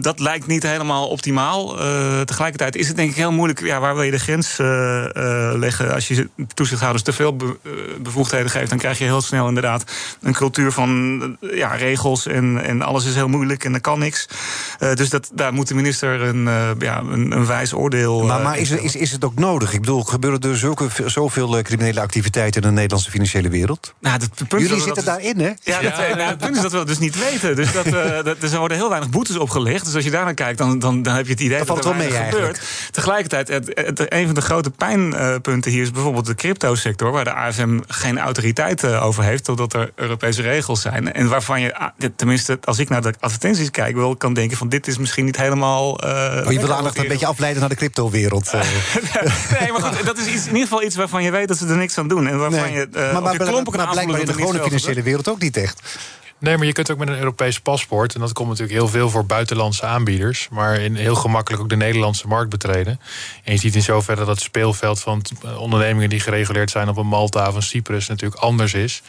dat 0.00 0.20
lijkt 0.20 0.46
niet 0.46 0.62
helemaal 0.62 1.08
optimaal. 1.08 1.76
tegelijkertijd 2.24 2.76
is 2.76 2.86
het 2.88 2.96
denk 2.96 3.10
ik 3.10 3.16
heel 3.16 3.32
moeilijk. 3.32 3.60
Ja, 3.60 3.80
waar 3.80 3.94
wil 3.94 4.02
je 4.02 4.10
de 4.10 4.18
grens 4.18 4.56
leggen? 5.58 5.94
Als 5.94 6.08
je 6.08 6.28
toezichthouders 6.54 7.04
te 7.04 7.12
veel 7.12 7.36
be 7.36 7.56
bevoegdheden 7.98 8.50
geeft, 8.50 8.68
dan 8.68 8.78
krijg 8.78 8.98
je 8.98 9.04
heel 9.04 9.20
snel 9.20 9.52
inderdaad 9.54 9.84
een 10.20 10.32
cultuur 10.32 10.72
van 10.72 11.36
ja, 11.40 11.74
regels 11.74 12.26
en, 12.26 12.64
en 12.64 12.82
alles 12.82 13.04
is 13.04 13.14
heel 13.14 13.28
moeilijk 13.28 13.64
en 13.64 13.74
er 13.74 13.80
kan 13.80 13.98
niks. 13.98 14.28
Uh, 14.80 14.94
dus 14.94 15.10
dat, 15.10 15.30
daar 15.34 15.52
moet 15.52 15.68
de 15.68 15.74
minister 15.74 16.22
een, 16.22 16.46
uh, 16.46 16.70
ja, 16.78 16.98
een, 16.98 17.32
een 17.32 17.46
wijs 17.46 17.72
oordeel. 17.72 18.24
Maar, 18.24 18.42
maar 18.42 18.58
is, 18.58 18.70
is, 18.70 18.96
is 18.96 19.10
het 19.12 19.24
ook 19.24 19.38
nodig? 19.38 19.72
Ik 19.72 19.80
bedoel, 19.80 20.02
gebeuren 20.02 20.40
er 20.40 20.56
zulke, 20.56 20.88
zoveel 21.06 21.62
criminele 21.62 22.00
activiteiten 22.00 22.62
in 22.62 22.68
de 22.68 22.74
Nederlandse 22.74 23.10
financiële 23.10 23.48
wereld? 23.48 23.94
Nou, 24.00 24.18
dat, 24.18 24.48
punt 24.48 24.62
Jullie 24.62 24.80
zitten 24.80 25.04
daarin, 25.04 25.40
hè? 25.40 25.52
Ja, 25.62 25.80
ja, 25.80 25.82
dat, 25.82 26.16
nou, 26.16 26.20
het 26.20 26.38
punt 26.38 26.56
is 26.56 26.62
dat 26.62 26.72
we 26.72 26.84
dus 26.84 26.98
niet 26.98 27.18
weten. 27.18 27.56
Dus 27.56 27.72
dat, 27.72 27.86
uh, 27.86 27.92
dat, 28.40 28.42
er 28.42 28.58
worden 28.58 28.76
heel 28.76 28.88
weinig 28.88 29.10
boetes 29.10 29.36
opgelegd. 29.36 29.84
Dus 29.84 29.94
als 29.94 30.04
je 30.04 30.10
daar 30.10 30.24
naar 30.24 30.34
kijkt, 30.34 30.58
dan, 30.58 30.78
dan, 30.78 31.02
dan 31.02 31.14
heb 31.14 31.24
je 31.24 31.32
het 31.32 31.40
idee 31.40 31.58
dat, 31.58 31.66
dat, 31.66 31.76
dat 31.76 31.84
valt 31.84 31.96
er 31.96 32.02
wel 32.02 32.18
mee 32.18 32.30
gebeurt. 32.30 32.60
Tegelijkertijd, 32.90 33.48
het, 33.48 33.70
het, 33.74 34.12
een 34.12 34.26
van 34.26 34.34
de 34.34 34.40
grote 34.40 34.70
pijnpunten 34.70 35.70
hier 35.70 35.82
is 35.82 35.90
bijvoorbeeld 35.90 36.26
de 36.26 36.34
cryptosector, 36.34 37.10
waar 37.10 37.24
de 37.24 37.32
AFM 37.32 37.80
geen 37.86 38.18
autoriteit 38.18 38.84
over 38.84 39.24
heeft, 39.24 39.43
totdat 39.44 39.72
er 39.72 39.92
Europese 39.94 40.42
regels 40.42 40.80
zijn. 40.80 41.12
En 41.12 41.28
waarvan 41.28 41.60
je, 41.60 41.74
ah, 41.76 41.88
tenminste, 42.16 42.58
als 42.64 42.78
ik 42.78 42.88
naar 42.88 43.02
de 43.02 43.14
advertenties 43.20 43.70
kijk, 43.70 43.96
wel 43.96 44.16
kan 44.16 44.34
denken 44.34 44.56
van 44.56 44.68
dit 44.68 44.86
is 44.86 44.98
misschien 44.98 45.24
niet 45.24 45.36
helemaal. 45.36 46.04
Uh, 46.04 46.42
oh, 46.44 46.52
je 46.52 46.60
wil 46.60 46.72
aandacht 46.72 46.98
een 46.98 47.08
beetje 47.08 47.26
afleiden 47.26 47.60
naar 47.60 47.68
de 47.68 47.76
cryptowereld. 47.76 48.52
Uh. 48.54 48.60
nee, 49.60 49.72
maar 49.72 49.82
goed, 49.82 50.04
dat 50.04 50.18
is 50.18 50.26
iets, 50.26 50.46
in 50.46 50.52
ieder 50.52 50.68
geval 50.68 50.82
iets 50.82 50.96
waarvan 50.96 51.22
je 51.22 51.30
weet 51.30 51.48
dat 51.48 51.56
ze 51.58 51.66
er 51.66 51.76
niks 51.76 51.98
aan 51.98 52.08
doen. 52.08 52.26
En 52.26 52.38
waarvan 52.38 52.60
nee. 52.60 52.72
je. 52.72 52.88
Uh, 52.90 53.12
maar, 53.12 53.22
maar, 53.22 53.32
je 53.32 53.38
maar, 53.38 53.62
maar 53.62 53.88
blijkbaar 53.90 54.20
in 54.20 54.26
de 54.26 54.32
gewone 54.32 54.62
financiële 54.62 55.02
wereld 55.02 55.28
ook 55.28 55.40
niet 55.40 55.56
echt. 55.56 55.80
Nee, 56.44 56.56
maar 56.56 56.66
je 56.66 56.72
kunt 56.72 56.90
ook 56.90 56.98
met 56.98 57.08
een 57.08 57.18
Europees 57.18 57.60
paspoort. 57.60 58.14
En 58.14 58.20
dat 58.20 58.32
komt 58.32 58.48
natuurlijk 58.48 58.78
heel 58.78 58.88
veel 58.88 59.10
voor 59.10 59.26
buitenlandse 59.26 59.86
aanbieders. 59.86 60.48
Maar 60.50 60.80
in 60.80 60.96
heel 60.96 61.14
gemakkelijk 61.14 61.62
ook 61.62 61.68
de 61.68 61.76
Nederlandse 61.76 62.26
markt 62.26 62.50
betreden. 62.50 63.00
En 63.44 63.52
je 63.52 63.58
ziet 63.58 63.74
in 63.74 63.82
zoverre 63.82 64.24
dat 64.24 64.34
het 64.34 64.40
speelveld 64.40 65.00
van 65.00 65.22
ondernemingen 65.58 66.08
die 66.08 66.20
gereguleerd 66.20 66.70
zijn 66.70 66.88
op 66.88 66.96
een 66.96 67.06
Malta 67.06 67.48
of 67.48 67.54
een 67.54 67.62
Cyprus 67.62 68.08
natuurlijk 68.08 68.40
anders 68.40 68.74
is. 68.74 69.02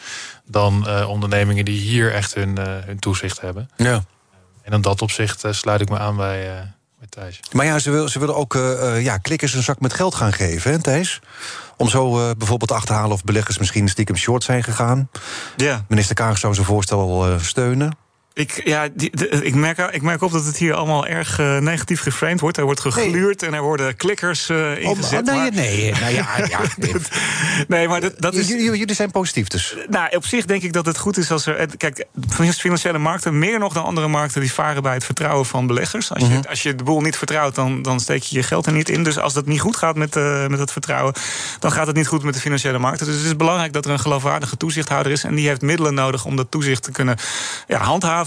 Dan 0.46 0.84
uh, 0.86 1.08
ondernemingen 1.08 1.64
die 1.64 1.80
hier 1.80 2.12
echt 2.12 2.34
hun, 2.34 2.56
uh, 2.58 2.64
hun 2.64 2.98
toezicht 2.98 3.40
hebben. 3.40 3.70
Ja. 3.76 4.04
En 4.62 4.72
in 4.72 4.80
dat 4.80 5.02
opzicht 5.02 5.44
uh, 5.44 5.52
sluit 5.52 5.80
ik 5.80 5.88
me 5.88 5.98
aan 5.98 6.16
bij, 6.16 6.74
Thijs. 7.08 7.40
Maar 7.52 7.66
ja, 7.66 7.78
ze, 7.78 7.90
wil, 7.90 8.08
ze 8.08 8.18
willen 8.18 8.36
ook 8.36 8.54
ja, 8.98 9.18
klikkers 9.18 9.54
een 9.54 9.62
zak 9.62 9.80
met 9.80 9.92
geld 9.92 10.14
gaan 10.14 10.32
geven, 10.32 10.70
hè, 10.70 10.78
Thijs? 10.78 11.20
Om 11.76 11.88
zo 11.88 12.18
uh, 12.18 12.30
bijvoorbeeld 12.38 12.70
te 12.70 12.76
achterhalen 12.76 13.12
of 13.12 13.24
beleggers 13.24 13.58
misschien 13.58 13.88
stiekem 13.88 14.16
short 14.16 14.44
zijn 14.44 14.64
gegaan. 14.64 15.10
Ja. 15.56 15.84
Minister 15.88 16.14
Kaag 16.14 16.38
zou 16.38 16.54
zijn 16.54 16.66
voorstel 16.66 17.32
uh, 17.32 17.40
steunen. 17.40 17.96
Ik, 18.36 18.60
ja, 18.64 18.88
die, 18.94 19.16
de, 19.16 19.28
ik, 19.28 19.54
merk, 19.54 19.78
ik 19.78 20.02
merk 20.02 20.22
op 20.22 20.32
dat 20.32 20.44
het 20.44 20.56
hier 20.56 20.74
allemaal 20.74 21.06
erg 21.06 21.38
uh, 21.38 21.58
negatief 21.58 22.00
geframed 22.00 22.40
wordt. 22.40 22.56
Er 22.56 22.64
wordt 22.64 22.80
gegluurd 22.80 23.40
nee. 23.40 23.50
en 23.50 23.56
er 23.56 23.62
worden 23.62 23.96
klikkers 23.96 24.50
uh, 24.50 24.78
ingezet. 24.78 25.28
Oh, 25.28 25.34
nee, 25.34 25.36
maar... 25.36 25.52
nee, 25.52 25.92
nou 25.92 26.14
ja, 26.14 26.26
ja, 26.48 26.60
nee. 26.76 26.94
nee, 27.68 27.88
maar 27.88 28.00
dat, 28.00 28.12
dat 28.18 28.34
is... 28.34 28.48
Jullie 28.48 28.94
zijn 28.94 29.10
positief 29.10 29.48
dus? 29.48 29.76
Nou, 29.88 30.16
op 30.16 30.26
zich 30.26 30.44
denk 30.44 30.62
ik 30.62 30.72
dat 30.72 30.86
het 30.86 30.98
goed 30.98 31.16
is 31.16 31.30
als 31.30 31.46
er... 31.46 31.76
Kijk, 31.76 32.06
financiële 32.56 32.98
markten, 32.98 33.38
meer 33.38 33.58
nog 33.58 33.72
dan 33.72 33.84
andere 33.84 34.08
markten... 34.08 34.40
die 34.40 34.52
varen 34.52 34.82
bij 34.82 34.94
het 34.94 35.04
vertrouwen 35.04 35.46
van 35.46 35.66
beleggers. 35.66 36.10
Als 36.12 36.20
je, 36.20 36.28
mm 36.28 36.32
-hmm. 36.32 36.44
als 36.48 36.62
je 36.62 36.74
de 36.74 36.84
boel 36.84 37.00
niet 37.00 37.16
vertrouwt, 37.16 37.54
dan, 37.54 37.82
dan 37.82 38.00
steek 38.00 38.22
je 38.22 38.36
je 38.36 38.42
geld 38.42 38.66
er 38.66 38.72
niet 38.72 38.88
in. 38.88 39.02
Dus 39.02 39.18
als 39.18 39.32
dat 39.32 39.46
niet 39.46 39.60
goed 39.60 39.76
gaat 39.76 39.96
met, 39.96 40.16
uh, 40.16 40.46
met 40.46 40.58
dat 40.58 40.72
vertrouwen... 40.72 41.14
dan 41.58 41.72
gaat 41.72 41.86
het 41.86 41.96
niet 41.96 42.08
goed 42.08 42.22
met 42.22 42.34
de 42.34 42.40
financiële 42.40 42.78
markten. 42.78 43.06
Dus 43.06 43.16
het 43.16 43.24
is 43.24 43.36
belangrijk 43.36 43.72
dat 43.72 43.84
er 43.84 43.90
een 43.90 44.00
geloofwaardige 44.00 44.56
toezichthouder 44.56 45.12
is... 45.12 45.24
en 45.24 45.34
die 45.34 45.48
heeft 45.48 45.62
middelen 45.62 45.94
nodig 45.94 46.24
om 46.24 46.36
dat 46.36 46.50
toezicht 46.50 46.82
te 46.82 46.90
kunnen 46.90 47.16
ja, 47.66 47.78
handhaven. 47.78 48.25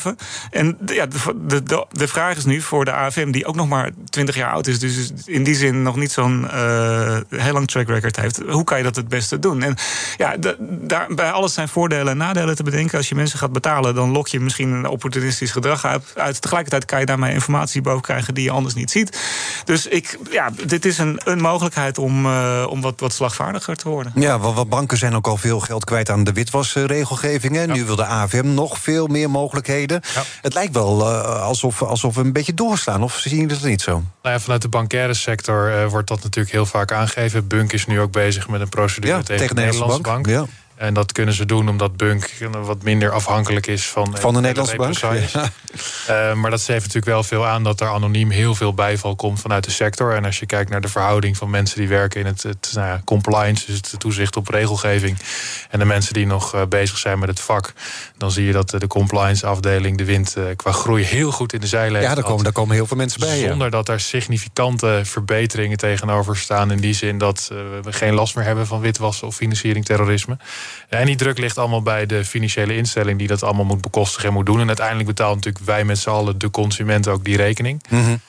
En 0.51 0.77
de, 0.79 0.93
ja, 0.93 1.05
de, 1.05 1.63
de, 1.63 1.85
de, 1.91 2.07
vraag 2.07 2.37
is 2.37 2.45
nu 2.45 2.61
voor 2.61 2.85
de 2.85 2.91
AFM, 2.91 3.31
die 3.31 3.45
ook 3.45 3.55
nog 3.55 3.67
maar 3.67 3.89
20 4.09 4.35
jaar 4.35 4.51
oud 4.51 4.67
is, 4.67 4.79
dus 4.79 5.11
in 5.25 5.43
die 5.43 5.55
zin 5.55 5.81
nog 5.81 5.95
niet 5.95 6.11
zo'n 6.11 6.47
uh, 6.53 7.17
heel 7.29 7.53
lang 7.53 7.67
track 7.67 7.87
record 7.87 8.15
heeft. 8.15 8.41
Hoe 8.47 8.63
kan 8.63 8.77
je 8.77 8.83
dat 8.83 8.95
het 8.95 9.07
beste 9.07 9.39
doen? 9.39 9.63
En 9.63 9.75
ja, 10.17 10.35
daar, 10.59 11.07
bij 11.09 11.31
alles 11.31 11.53
zijn 11.53 11.67
voordelen 11.67 12.07
en 12.07 12.17
nadelen 12.17 12.55
te 12.55 12.63
bedenken. 12.63 12.97
Als 12.97 13.09
je 13.09 13.15
mensen 13.15 13.39
gaat 13.39 13.51
betalen, 13.51 13.95
dan 13.95 14.11
lok 14.11 14.27
je 14.27 14.39
misschien 14.39 14.71
een 14.71 14.87
opportunistisch 14.87 15.51
gedrag 15.51 15.85
uit. 15.85 16.03
uit. 16.15 16.41
Tegelijkertijd 16.41 16.85
kan 16.85 16.99
je 16.99 17.05
daarmee 17.05 17.33
informatie 17.33 17.81
boven 17.81 18.01
krijgen 18.01 18.33
die 18.33 18.43
je 18.43 18.51
anders 18.51 18.75
niet 18.75 18.91
ziet. 18.91 19.19
Dus 19.65 19.87
ik, 19.87 20.17
ja, 20.31 20.49
dit 20.65 20.85
is 20.85 20.97
een, 20.97 21.21
een 21.23 21.41
mogelijkheid 21.41 21.97
om, 21.97 22.25
uh, 22.25 22.65
om 22.69 22.81
wat, 22.81 22.99
wat 22.99 23.13
slagvaardiger 23.13 23.75
te 23.75 23.89
worden. 23.89 24.11
Ja, 24.15 24.39
wat, 24.39 24.53
wat 24.53 24.69
banken 24.69 24.97
zijn 24.97 25.15
ook 25.15 25.27
al 25.27 25.37
veel 25.37 25.59
geld 25.59 25.83
kwijt 25.83 26.09
aan 26.09 26.23
de 26.23 26.33
witwasregelgevingen. 26.33 27.67
Ja. 27.67 27.73
Nu 27.73 27.85
wil 27.85 27.95
de 27.95 28.05
AFM 28.05 28.53
nog 28.53 28.79
veel 28.79 29.07
meer 29.07 29.29
mogelijkheden. 29.29 29.88
Ja. 29.89 30.23
Het 30.41 30.53
lijkt 30.53 30.73
wel 30.73 30.99
uh, 30.99 31.41
alsof, 31.41 31.81
alsof 31.81 32.15
we 32.15 32.21
een 32.21 32.33
beetje 32.33 32.53
doorslaan. 32.53 33.03
Of 33.03 33.17
zien 33.17 33.39
jullie 33.39 33.47
dat 33.55 33.63
niet 33.63 33.81
zo? 33.81 33.91
Nou 33.91 34.35
ja, 34.35 34.39
vanuit 34.39 34.61
de 34.61 34.67
bankaire 34.67 35.13
sector 35.13 35.71
uh, 35.71 35.85
wordt 35.85 36.07
dat 36.07 36.23
natuurlijk 36.23 36.53
heel 36.53 36.65
vaak 36.65 36.91
aangegeven. 36.91 37.47
Bunk 37.47 37.73
is 37.73 37.85
nu 37.85 37.99
ook 37.99 38.11
bezig 38.11 38.47
met 38.47 38.61
een 38.61 38.69
procedure 38.69 39.23
tegen, 39.23 39.37
tegen 39.37 39.55
de 39.55 39.61
Nederlandse 39.61 40.01
Bank. 40.01 40.25
bank. 40.25 40.27
Ja. 40.27 40.45
En 40.79 40.93
dat 40.93 41.11
kunnen 41.11 41.33
ze 41.33 41.45
doen 41.45 41.69
omdat 41.69 41.97
Bunk 41.97 42.29
wat 42.63 42.83
minder 42.83 43.11
afhankelijk 43.11 43.67
is 43.67 43.87
van, 43.87 44.17
van 44.19 44.33
de 44.33 44.39
Nederlandse 44.39 44.75
bank. 44.75 44.97
Ja. 44.97 45.51
Uh, 46.09 46.33
maar 46.41 46.51
dat 46.51 46.61
geeft 46.61 46.79
natuurlijk 46.79 47.05
wel 47.05 47.23
veel 47.23 47.45
aan 47.45 47.63
dat 47.63 47.81
er 47.81 47.87
anoniem 47.87 48.29
heel 48.29 48.55
veel 48.55 48.73
bijval 48.73 49.15
komt 49.15 49.39
vanuit 49.39 49.63
de 49.63 49.71
sector. 49.71 50.15
En 50.15 50.25
als 50.25 50.39
je 50.39 50.45
kijkt 50.45 50.69
naar 50.69 50.81
de 50.81 50.87
verhouding 50.87 51.37
van 51.37 51.49
mensen 51.49 51.79
die 51.79 51.87
werken 51.87 52.19
in 52.19 52.25
het, 52.25 52.43
het 52.43 52.71
nou 52.73 52.87
ja, 52.87 53.01
compliance, 53.05 53.65
dus 53.65 53.75
het 53.75 53.99
toezicht 53.99 54.35
op 54.35 54.47
regelgeving, 54.47 55.17
en 55.69 55.79
de 55.79 55.85
mensen 55.85 56.13
die 56.13 56.25
nog 56.25 56.55
uh, 56.55 56.61
bezig 56.69 56.97
zijn 56.97 57.19
met 57.19 57.29
het 57.29 57.39
vak, 57.39 57.73
dan 58.17 58.31
zie 58.31 58.45
je 58.45 58.51
dat 58.51 58.69
de 58.69 58.87
compliance 58.87 59.45
afdeling 59.45 59.97
de 59.97 60.05
wind 60.05 60.35
uh, 60.37 60.43
qua 60.55 60.71
groei 60.71 61.03
heel 61.03 61.31
goed 61.31 61.53
in 61.53 61.59
de 61.59 61.67
zeilen 61.67 61.95
heeft. 61.95 62.09
Ja, 62.09 62.15
daar 62.15 62.23
komen, 62.23 62.43
daar 62.43 62.53
komen 62.53 62.75
heel 62.75 62.87
veel 62.87 62.97
mensen 62.97 63.19
bij. 63.19 63.37
Zonder 63.39 63.65
ja. 63.65 63.69
dat 63.69 63.85
daar 63.85 63.99
significante 63.99 65.01
verbeteringen 65.03 65.77
tegenover 65.77 66.37
staan. 66.37 66.71
In 66.71 66.79
die 66.79 66.93
zin 66.93 67.17
dat 67.17 67.47
we 67.83 67.93
geen 67.93 68.13
last 68.13 68.35
meer 68.35 68.45
hebben 68.45 68.67
van 68.67 68.79
witwassen 68.79 69.27
of 69.27 69.35
financiering 69.35 69.85
terrorisme. 69.85 70.37
En 70.89 71.05
die 71.05 71.15
druk 71.15 71.37
ligt 71.37 71.57
allemaal 71.57 71.81
bij 71.81 72.05
de 72.05 72.25
financiële 72.25 72.75
instelling 72.75 73.17
die 73.19 73.27
dat 73.27 73.43
allemaal 73.43 73.65
moet 73.65 73.81
bekostigen 73.81 74.27
en 74.27 74.33
moet 74.33 74.45
doen. 74.45 74.59
En 74.59 74.67
uiteindelijk 74.67 75.07
betaalt 75.07 75.35
natuurlijk 75.35 75.65
wij 75.65 75.83
met 75.83 75.97
z'n 75.97 76.09
allen, 76.09 76.37
de 76.37 76.51
consument, 76.51 77.07
ook 77.07 77.23
die 77.23 77.37
rekening. 77.37 77.83
Mm 77.89 78.03
-hmm. 78.03 78.21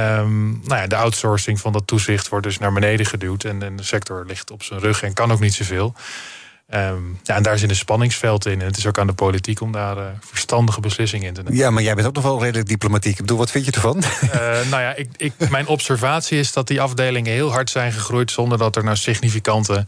um, 0.00 0.60
nou 0.64 0.80
ja, 0.80 0.86
de 0.86 0.96
outsourcing 0.96 1.60
van 1.60 1.72
dat 1.72 1.86
toezicht 1.86 2.28
wordt 2.28 2.46
dus 2.46 2.58
naar 2.58 2.72
beneden 2.72 3.06
geduwd. 3.06 3.44
En, 3.44 3.62
en 3.62 3.76
de 3.76 3.82
sector 3.82 4.24
ligt 4.26 4.50
op 4.50 4.62
zijn 4.62 4.80
rug 4.80 5.02
en 5.02 5.12
kan 5.12 5.32
ook 5.32 5.40
niet 5.40 5.54
zoveel. 5.54 5.94
Um, 6.74 7.20
ja, 7.22 7.36
en 7.36 7.42
daar 7.42 7.58
zit 7.58 7.70
een 7.70 7.76
spanningsveld 7.76 8.46
in. 8.46 8.60
En 8.60 8.66
het 8.66 8.76
is 8.76 8.86
ook 8.86 8.98
aan 8.98 9.06
de 9.06 9.12
politiek 9.12 9.60
om 9.60 9.72
daar 9.72 9.96
uh, 9.96 10.04
verstandige 10.20 10.80
beslissingen 10.80 11.26
in 11.26 11.34
te 11.34 11.42
nemen. 11.42 11.58
Ja, 11.58 11.70
maar 11.70 11.82
jij 11.82 11.94
bent 11.94 12.06
ook 12.06 12.14
nog 12.14 12.24
wel 12.24 12.42
redelijk 12.42 12.68
diplomatiek. 12.68 13.12
Ik 13.12 13.20
bedoel, 13.20 13.38
wat 13.38 13.50
vind 13.50 13.64
je 13.64 13.72
ervan? 13.72 14.02
Uh, 14.22 14.30
nou 14.70 14.82
ja, 14.82 14.94
ik, 14.94 15.08
ik, 15.16 15.50
mijn 15.50 15.66
observatie 15.66 16.38
is 16.38 16.52
dat 16.52 16.66
die 16.66 16.80
afdelingen 16.80 17.32
heel 17.32 17.52
hard 17.52 17.70
zijn 17.70 17.92
gegroeid... 17.92 18.30
zonder 18.30 18.58
dat 18.58 18.76
er 18.76 18.84
nou 18.84 18.96
significante... 18.96 19.86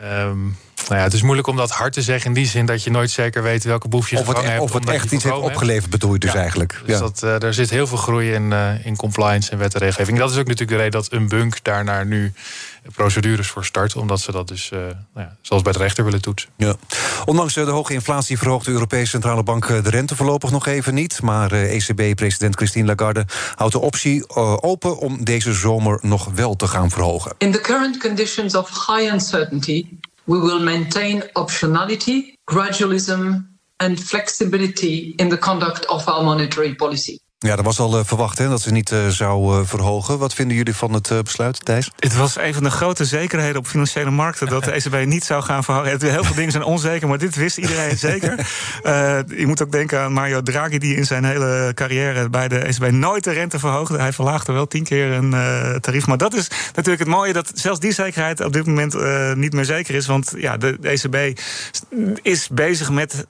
Um, 0.00 0.56
nou 0.88 0.98
ja, 0.98 1.02
het 1.02 1.12
is 1.12 1.22
moeilijk 1.22 1.46
om 1.48 1.56
dat 1.56 1.70
hard 1.70 1.92
te 1.92 2.02
zeggen 2.02 2.26
in 2.26 2.32
die 2.34 2.46
zin 2.46 2.66
dat 2.66 2.82
je 2.82 2.90
nooit 2.90 3.10
zeker 3.10 3.42
weet 3.42 3.64
welke 3.64 3.88
boef 3.88 4.10
je 4.10 4.18
of 4.18 4.26
het, 4.26 4.36
hebt. 4.36 4.48
e- 4.48 4.58
Of 4.58 4.72
het 4.72 4.88
echt 4.88 5.12
iets 5.12 5.24
heeft 5.24 5.36
opgeleverd, 5.36 5.90
bedoel 5.90 6.12
je 6.12 6.18
dus 6.18 6.32
ja. 6.32 6.38
eigenlijk. 6.38 6.80
Dus 6.84 6.94
ja. 6.94 7.00
dat, 7.00 7.22
uh, 7.24 7.38
daar 7.38 7.54
zit 7.54 7.70
heel 7.70 7.86
veel 7.86 7.96
groei 7.96 8.32
in, 8.32 8.50
uh, 8.50 8.86
in 8.86 8.96
compliance 8.96 9.50
en 9.50 9.58
wet 9.58 9.74
en 9.74 9.80
regelgeving. 9.80 10.18
Dat 10.18 10.30
is 10.30 10.36
ook 10.36 10.46
natuurlijk 10.46 10.70
de 10.70 10.84
reden 10.84 11.00
dat 11.00 11.12
een 11.12 11.28
bunk 11.28 11.64
daarnaar 11.64 12.06
nu 12.06 12.32
procedures 12.94 13.48
voor 13.48 13.64
start. 13.64 13.96
Omdat 13.96 14.20
ze 14.20 14.32
dat 14.32 14.48
dus, 14.48 14.70
uh, 14.72 14.78
nou 14.78 14.92
ja, 15.14 15.36
zoals 15.40 15.62
bij 15.62 15.72
de 15.72 15.78
rechter 15.78 16.04
willen 16.04 16.20
toetsen. 16.22 16.50
Ja. 16.56 16.74
Ondanks 17.24 17.54
de 17.54 17.60
hoge 17.60 17.92
inflatie 17.92 18.38
verhoogt 18.38 18.64
de 18.64 18.70
Europese 18.70 19.06
Centrale 19.10 19.42
Bank 19.42 19.66
de 19.66 19.90
rente 19.90 20.16
voorlopig 20.16 20.50
nog 20.50 20.66
even 20.66 20.94
niet. 20.94 21.22
Maar 21.22 21.52
ECB-president 21.52 22.56
Christine 22.56 22.86
Lagarde 22.86 23.24
houdt 23.54 23.72
de 23.72 23.80
optie 23.80 24.34
open 24.62 24.98
om 24.98 25.24
deze 25.24 25.52
zomer 25.52 25.98
nog 26.02 26.28
wel 26.34 26.56
te 26.56 26.66
gaan 26.66 26.90
verhogen. 26.90 27.34
In 27.38 27.52
the 27.52 27.60
current 27.60 27.98
conditions 27.98 28.54
of 28.54 28.68
high 28.86 29.12
uncertainty, 29.12 29.86
we 30.28 30.38
will 30.38 30.60
maintain 30.60 31.22
optionality, 31.36 32.34
gradualism, 32.48 33.48
and 33.80 33.98
flexibility 33.98 35.16
in 35.18 35.30
the 35.30 35.38
conduct 35.38 35.86
of 35.86 36.06
our 36.08 36.22
monetary 36.22 36.74
policy. 36.74 37.18
Ja, 37.46 37.56
dat 37.56 37.64
was 37.64 37.78
al 37.78 37.98
uh, 37.98 38.04
verwacht 38.04 38.38
hè, 38.38 38.48
dat 38.48 38.60
ze 38.60 38.72
niet 38.72 38.90
uh, 38.90 39.08
zou 39.08 39.58
uh, 39.58 39.66
verhogen. 39.66 40.18
Wat 40.18 40.34
vinden 40.34 40.56
jullie 40.56 40.74
van 40.74 40.92
het 40.92 41.12
besluit, 41.24 41.64
Thijs? 41.64 41.90
Het 41.98 42.16
was 42.16 42.38
een 42.38 42.54
van 42.54 42.62
de 42.62 42.70
grote 42.70 43.04
zekerheden 43.04 43.56
op 43.56 43.66
financiële 43.66 44.10
markten... 44.10 44.46
dat 44.46 44.64
de 44.64 44.70
ECB 44.70 45.06
niet 45.06 45.24
zou 45.24 45.42
gaan 45.42 45.64
verhogen. 45.64 46.10
Heel 46.10 46.24
veel 46.24 46.34
dingen 46.34 46.50
zijn 46.50 46.64
onzeker, 46.64 47.08
maar 47.08 47.18
dit 47.18 47.34
wist 47.34 47.58
iedereen 47.58 47.98
zeker. 48.08 48.46
je 49.36 49.46
moet 49.46 49.62
ook 49.62 49.72
denken 49.72 50.00
aan 50.00 50.12
Mario 50.12 50.42
Draghi... 50.42 50.78
die 50.78 50.96
in 50.96 51.04
zijn 51.04 51.24
hele 51.24 51.72
carrière 51.74 52.28
bij 52.28 52.48
de 52.48 52.58
ECB 52.58 52.90
nooit 52.90 53.24
de 53.24 53.32
rente 53.32 53.58
verhoogde. 53.58 53.98
Hij 53.98 54.12
verlaagde 54.12 54.52
wel 54.52 54.66
tien 54.66 54.84
keer 54.84 55.12
een 55.12 55.30
tarief. 55.80 56.06
Maar 56.06 56.18
dat 56.18 56.34
is 56.34 56.50
natuurlijk 56.74 56.98
het 56.98 57.08
mooie... 57.08 57.32
dat 57.32 57.50
zelfs 57.54 57.80
die 57.80 57.92
zekerheid 57.92 58.44
op 58.44 58.52
dit 58.52 58.66
moment 58.66 58.94
niet 59.36 59.52
meer 59.52 59.64
zeker 59.64 59.94
is. 59.94 60.06
Want 60.06 60.32
ja, 60.36 60.56
de, 60.56 60.76
de 60.80 60.88
ECB 60.88 61.40
is 62.22 62.48
bezig 62.48 62.90
met 62.90 63.26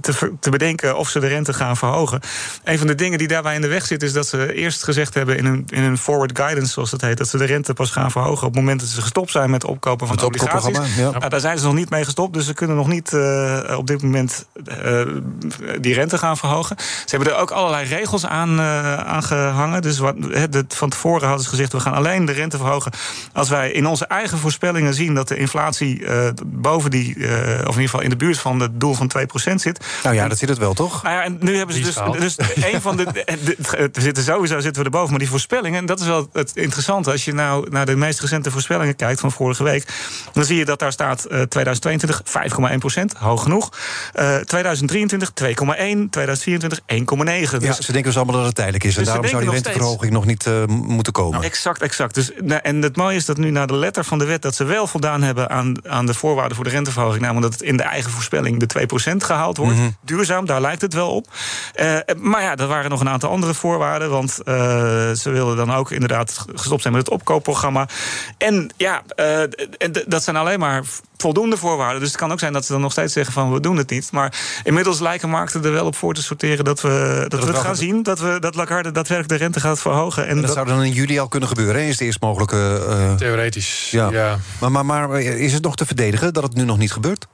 te, 0.00 0.32
te 0.40 0.50
bedenken... 0.50 0.96
of 0.96 1.08
ze 1.08 1.20
de 1.20 1.28
rente 1.28 1.52
gaan 1.52 1.76
verhogen. 1.76 2.20
Een 2.64 2.78
van 2.78 2.86
de 2.86 2.94
dingen 2.94 3.18
die 3.18 3.28
daarbij 3.28 3.51
in 3.54 3.60
de 3.60 3.68
weg 3.68 3.86
zit, 3.86 4.02
is 4.02 4.12
dat 4.12 4.26
ze 4.26 4.54
eerst 4.54 4.84
gezegd 4.84 5.14
hebben 5.14 5.36
in 5.36 5.44
een, 5.44 5.64
in 5.68 5.82
een 5.82 5.98
forward 5.98 6.38
guidance, 6.38 6.72
zoals 6.72 6.90
dat 6.90 7.00
heet, 7.00 7.18
dat 7.18 7.28
ze 7.28 7.38
de 7.38 7.44
rente 7.44 7.72
pas 7.72 7.90
gaan 7.90 8.10
verhogen 8.10 8.46
op 8.46 8.52
het 8.52 8.62
moment 8.62 8.80
dat 8.80 8.88
ze 8.88 9.00
gestopt 9.00 9.30
zijn 9.30 9.50
met 9.50 9.64
opkopen 9.64 10.06
van 10.06 10.16
het 10.16 10.24
obligaties. 10.24 10.78
Ja. 10.96 11.10
Nou, 11.10 11.28
daar 11.28 11.40
zijn 11.40 11.58
ze 11.58 11.64
nog 11.64 11.74
niet 11.74 11.90
mee 11.90 12.04
gestopt, 12.04 12.34
dus 12.34 12.46
ze 12.46 12.54
kunnen 12.54 12.76
nog 12.76 12.88
niet 12.88 13.12
uh, 13.12 13.60
op 13.76 13.86
dit 13.86 14.02
moment 14.02 14.46
uh, 14.84 15.00
die 15.80 15.94
rente 15.94 16.18
gaan 16.18 16.36
verhogen. 16.36 16.76
Ze 16.78 17.16
hebben 17.16 17.34
er 17.34 17.40
ook 17.40 17.50
allerlei 17.50 17.88
regels 17.88 18.26
aan, 18.26 18.58
uh, 18.58 18.96
aan 18.96 19.22
gehangen. 19.22 19.82
Dus 19.82 19.98
wat, 19.98 20.16
de, 20.22 20.64
van 20.68 20.90
tevoren 20.90 21.26
hadden 21.26 21.44
ze 21.44 21.50
gezegd, 21.50 21.72
we 21.72 21.80
gaan 21.80 21.94
alleen 21.94 22.24
de 22.24 22.32
rente 22.32 22.56
verhogen 22.56 22.92
als 23.32 23.48
wij 23.48 23.70
in 23.70 23.86
onze 23.86 24.06
eigen 24.06 24.38
voorspellingen 24.38 24.94
zien 24.94 25.14
dat 25.14 25.28
de 25.28 25.36
inflatie 25.36 26.04
boven 26.44 26.90
die, 26.90 27.14
of 27.16 27.24
in 27.24 27.66
ieder 27.66 27.82
geval 27.82 28.00
in 28.00 28.10
de 28.10 28.16
buurt 28.16 28.38
van 28.38 28.60
het 28.60 28.80
doel 28.80 28.94
van 28.94 29.10
2% 29.50 29.54
zit. 29.54 29.84
Nou 30.02 30.14
ja, 30.14 30.28
dat 30.28 30.38
zit 30.38 30.48
het 30.48 30.58
wel, 30.58 30.74
toch? 30.74 31.02
Nou 31.02 31.14
ja, 31.14 31.22
en 31.22 31.36
nu 31.40 31.56
hebben 31.56 31.76
ze 31.76 31.82
dus, 31.82 31.94
dus 32.18 32.36
een 32.54 32.80
van 32.80 32.96
de 32.96 33.06
we 33.44 34.00
zitten 34.00 34.24
sowieso 34.24 34.60
zitten 34.60 34.82
we 34.82 34.88
erboven, 34.88 35.10
maar 35.10 35.18
die 35.18 35.28
voorspellingen, 35.28 35.78
en 35.78 35.86
dat 35.86 36.00
is 36.00 36.06
wel 36.06 36.28
het 36.32 36.52
interessante. 36.54 37.10
Als 37.10 37.24
je 37.24 37.32
nou 37.34 37.70
naar 37.70 37.86
de 37.86 37.96
meest 37.96 38.20
recente 38.20 38.50
voorspellingen 38.50 38.96
kijkt 38.96 39.20
van 39.20 39.32
vorige 39.32 39.62
week, 39.62 39.86
dan 40.32 40.44
zie 40.44 40.56
je 40.56 40.64
dat 40.64 40.78
daar 40.78 40.92
staat 40.92 41.26
uh, 41.30 41.42
2022 41.42 42.22
5,1 42.72 42.78
procent, 42.78 43.12
hoog 43.12 43.42
genoeg. 43.42 43.72
Uh, 44.14 44.36
2023 44.36 45.28
2,1, 45.28 45.54
2024 46.10 46.80
1,9. 46.80 47.58
Dus, 47.58 47.66
ja, 47.66 47.72
ze 47.72 47.92
denken 47.92 48.02
dus 48.02 48.16
allemaal 48.16 48.36
dat 48.36 48.44
het 48.44 48.54
tijdelijk 48.54 48.84
is. 48.84 48.94
Dus 48.94 49.06
en 49.06 49.12
daarom 49.12 49.28
zou 49.28 49.42
die 49.42 49.52
renteverhoging 49.52 50.12
nog 50.12 50.26
niet 50.26 50.46
uh, 50.46 50.64
moeten 50.66 51.12
komen. 51.12 51.32
Nou, 51.32 51.44
exact, 51.44 51.82
exact. 51.82 52.14
Dus, 52.14 52.32
en 52.62 52.82
het 52.82 52.96
mooie 52.96 53.16
is 53.16 53.24
dat 53.24 53.36
nu 53.36 53.50
naar 53.50 53.66
de 53.66 53.76
letter 53.76 54.04
van 54.04 54.18
de 54.18 54.24
wet 54.24 54.42
dat 54.42 54.54
ze 54.54 54.64
wel 54.64 54.86
voldaan 54.86 55.22
hebben 55.22 55.50
aan, 55.50 55.88
aan 55.88 56.06
de 56.06 56.14
voorwaarden 56.14 56.56
voor 56.56 56.64
de 56.64 56.70
renteverhoging. 56.70 57.22
Namelijk 57.22 57.50
dat 57.50 57.60
het 57.60 57.68
in 57.68 57.76
de 57.76 57.82
eigen 57.82 58.10
voorspelling 58.10 58.66
de 58.66 59.12
2% 59.12 59.16
gehaald 59.16 59.56
wordt. 59.56 59.72
Mm 59.72 59.78
-hmm. 59.78 59.96
Duurzaam, 60.04 60.46
daar 60.46 60.60
lijkt 60.60 60.82
het 60.82 60.94
wel 60.94 61.10
op. 61.10 61.26
Uh, 61.80 61.96
maar 62.16 62.42
ja, 62.42 62.56
er 62.56 62.66
waren 62.66 62.90
nog 62.90 63.00
een 63.00 63.08
aantal 63.08 63.30
andere 63.32 63.54
voorwaarden. 63.54 64.10
Want 64.10 64.38
uh, 64.44 64.54
ze 65.12 65.30
wilden 65.30 65.56
dan 65.56 65.72
ook 65.72 65.90
inderdaad 65.90 66.44
gestopt 66.54 66.82
zijn 66.82 66.94
met 66.94 67.02
het 67.02 67.14
opkoopprogramma. 67.14 67.88
En 68.38 68.70
ja, 68.76 69.02
uh, 69.16 69.42
dat 70.06 70.22
zijn 70.22 70.36
alleen 70.36 70.58
maar 70.58 70.82
voldoende 71.16 71.56
voorwaarden. 71.56 72.00
Dus 72.00 72.08
het 72.08 72.18
kan 72.18 72.32
ook 72.32 72.38
zijn 72.38 72.52
dat 72.52 72.64
ze 72.64 72.72
dan 72.72 72.80
nog 72.80 72.92
steeds 72.92 73.12
zeggen 73.12 73.32
van 73.32 73.52
we 73.52 73.60
doen 73.60 73.76
het 73.76 73.90
niet. 73.90 74.12
Maar 74.12 74.34
inmiddels 74.64 75.00
lijken 75.00 75.28
markten 75.28 75.64
er 75.64 75.72
wel 75.72 75.86
op 75.86 75.96
voor 75.96 76.14
te 76.14 76.22
sorteren 76.22 76.64
dat 76.64 76.80
we, 76.80 77.16
dat, 77.18 77.30
dat 77.30 77.44
we 77.44 77.46
het 77.46 77.64
gaan 77.64 77.76
zien. 77.76 78.02
Dat, 78.02 78.18
we, 78.18 78.36
dat 78.40 78.54
Lagarde 78.54 78.92
daadwerkelijk 78.92 79.38
de 79.38 79.44
rente 79.44 79.60
gaat 79.60 79.80
verhogen. 79.80 80.22
En, 80.22 80.28
en 80.28 80.34
dat, 80.34 80.44
dat, 80.44 80.54
zou 80.54 80.66
dan 80.66 80.82
in 80.82 80.92
juli 80.92 81.18
al 81.18 81.28
kunnen 81.28 81.48
gebeuren. 81.48 81.82
Hè? 81.82 81.88
Is 81.88 81.96
de 81.96 82.04
eerst 82.04 82.20
mogelijke. 82.20 82.86
Uh... 82.88 83.14
Theoretisch. 83.14 83.90
Ja. 83.90 84.10
ja. 84.10 84.38
Maar, 84.60 84.70
maar, 84.70 84.84
maar 84.84 85.20
is 85.20 85.52
het 85.52 85.62
nog 85.62 85.76
te 85.76 85.86
verdedigen 85.86 86.32
dat 86.32 86.42
het 86.42 86.54
nu 86.54 86.64
nog 86.64 86.78
niet 86.78 86.92
gebeurt? 86.92 87.26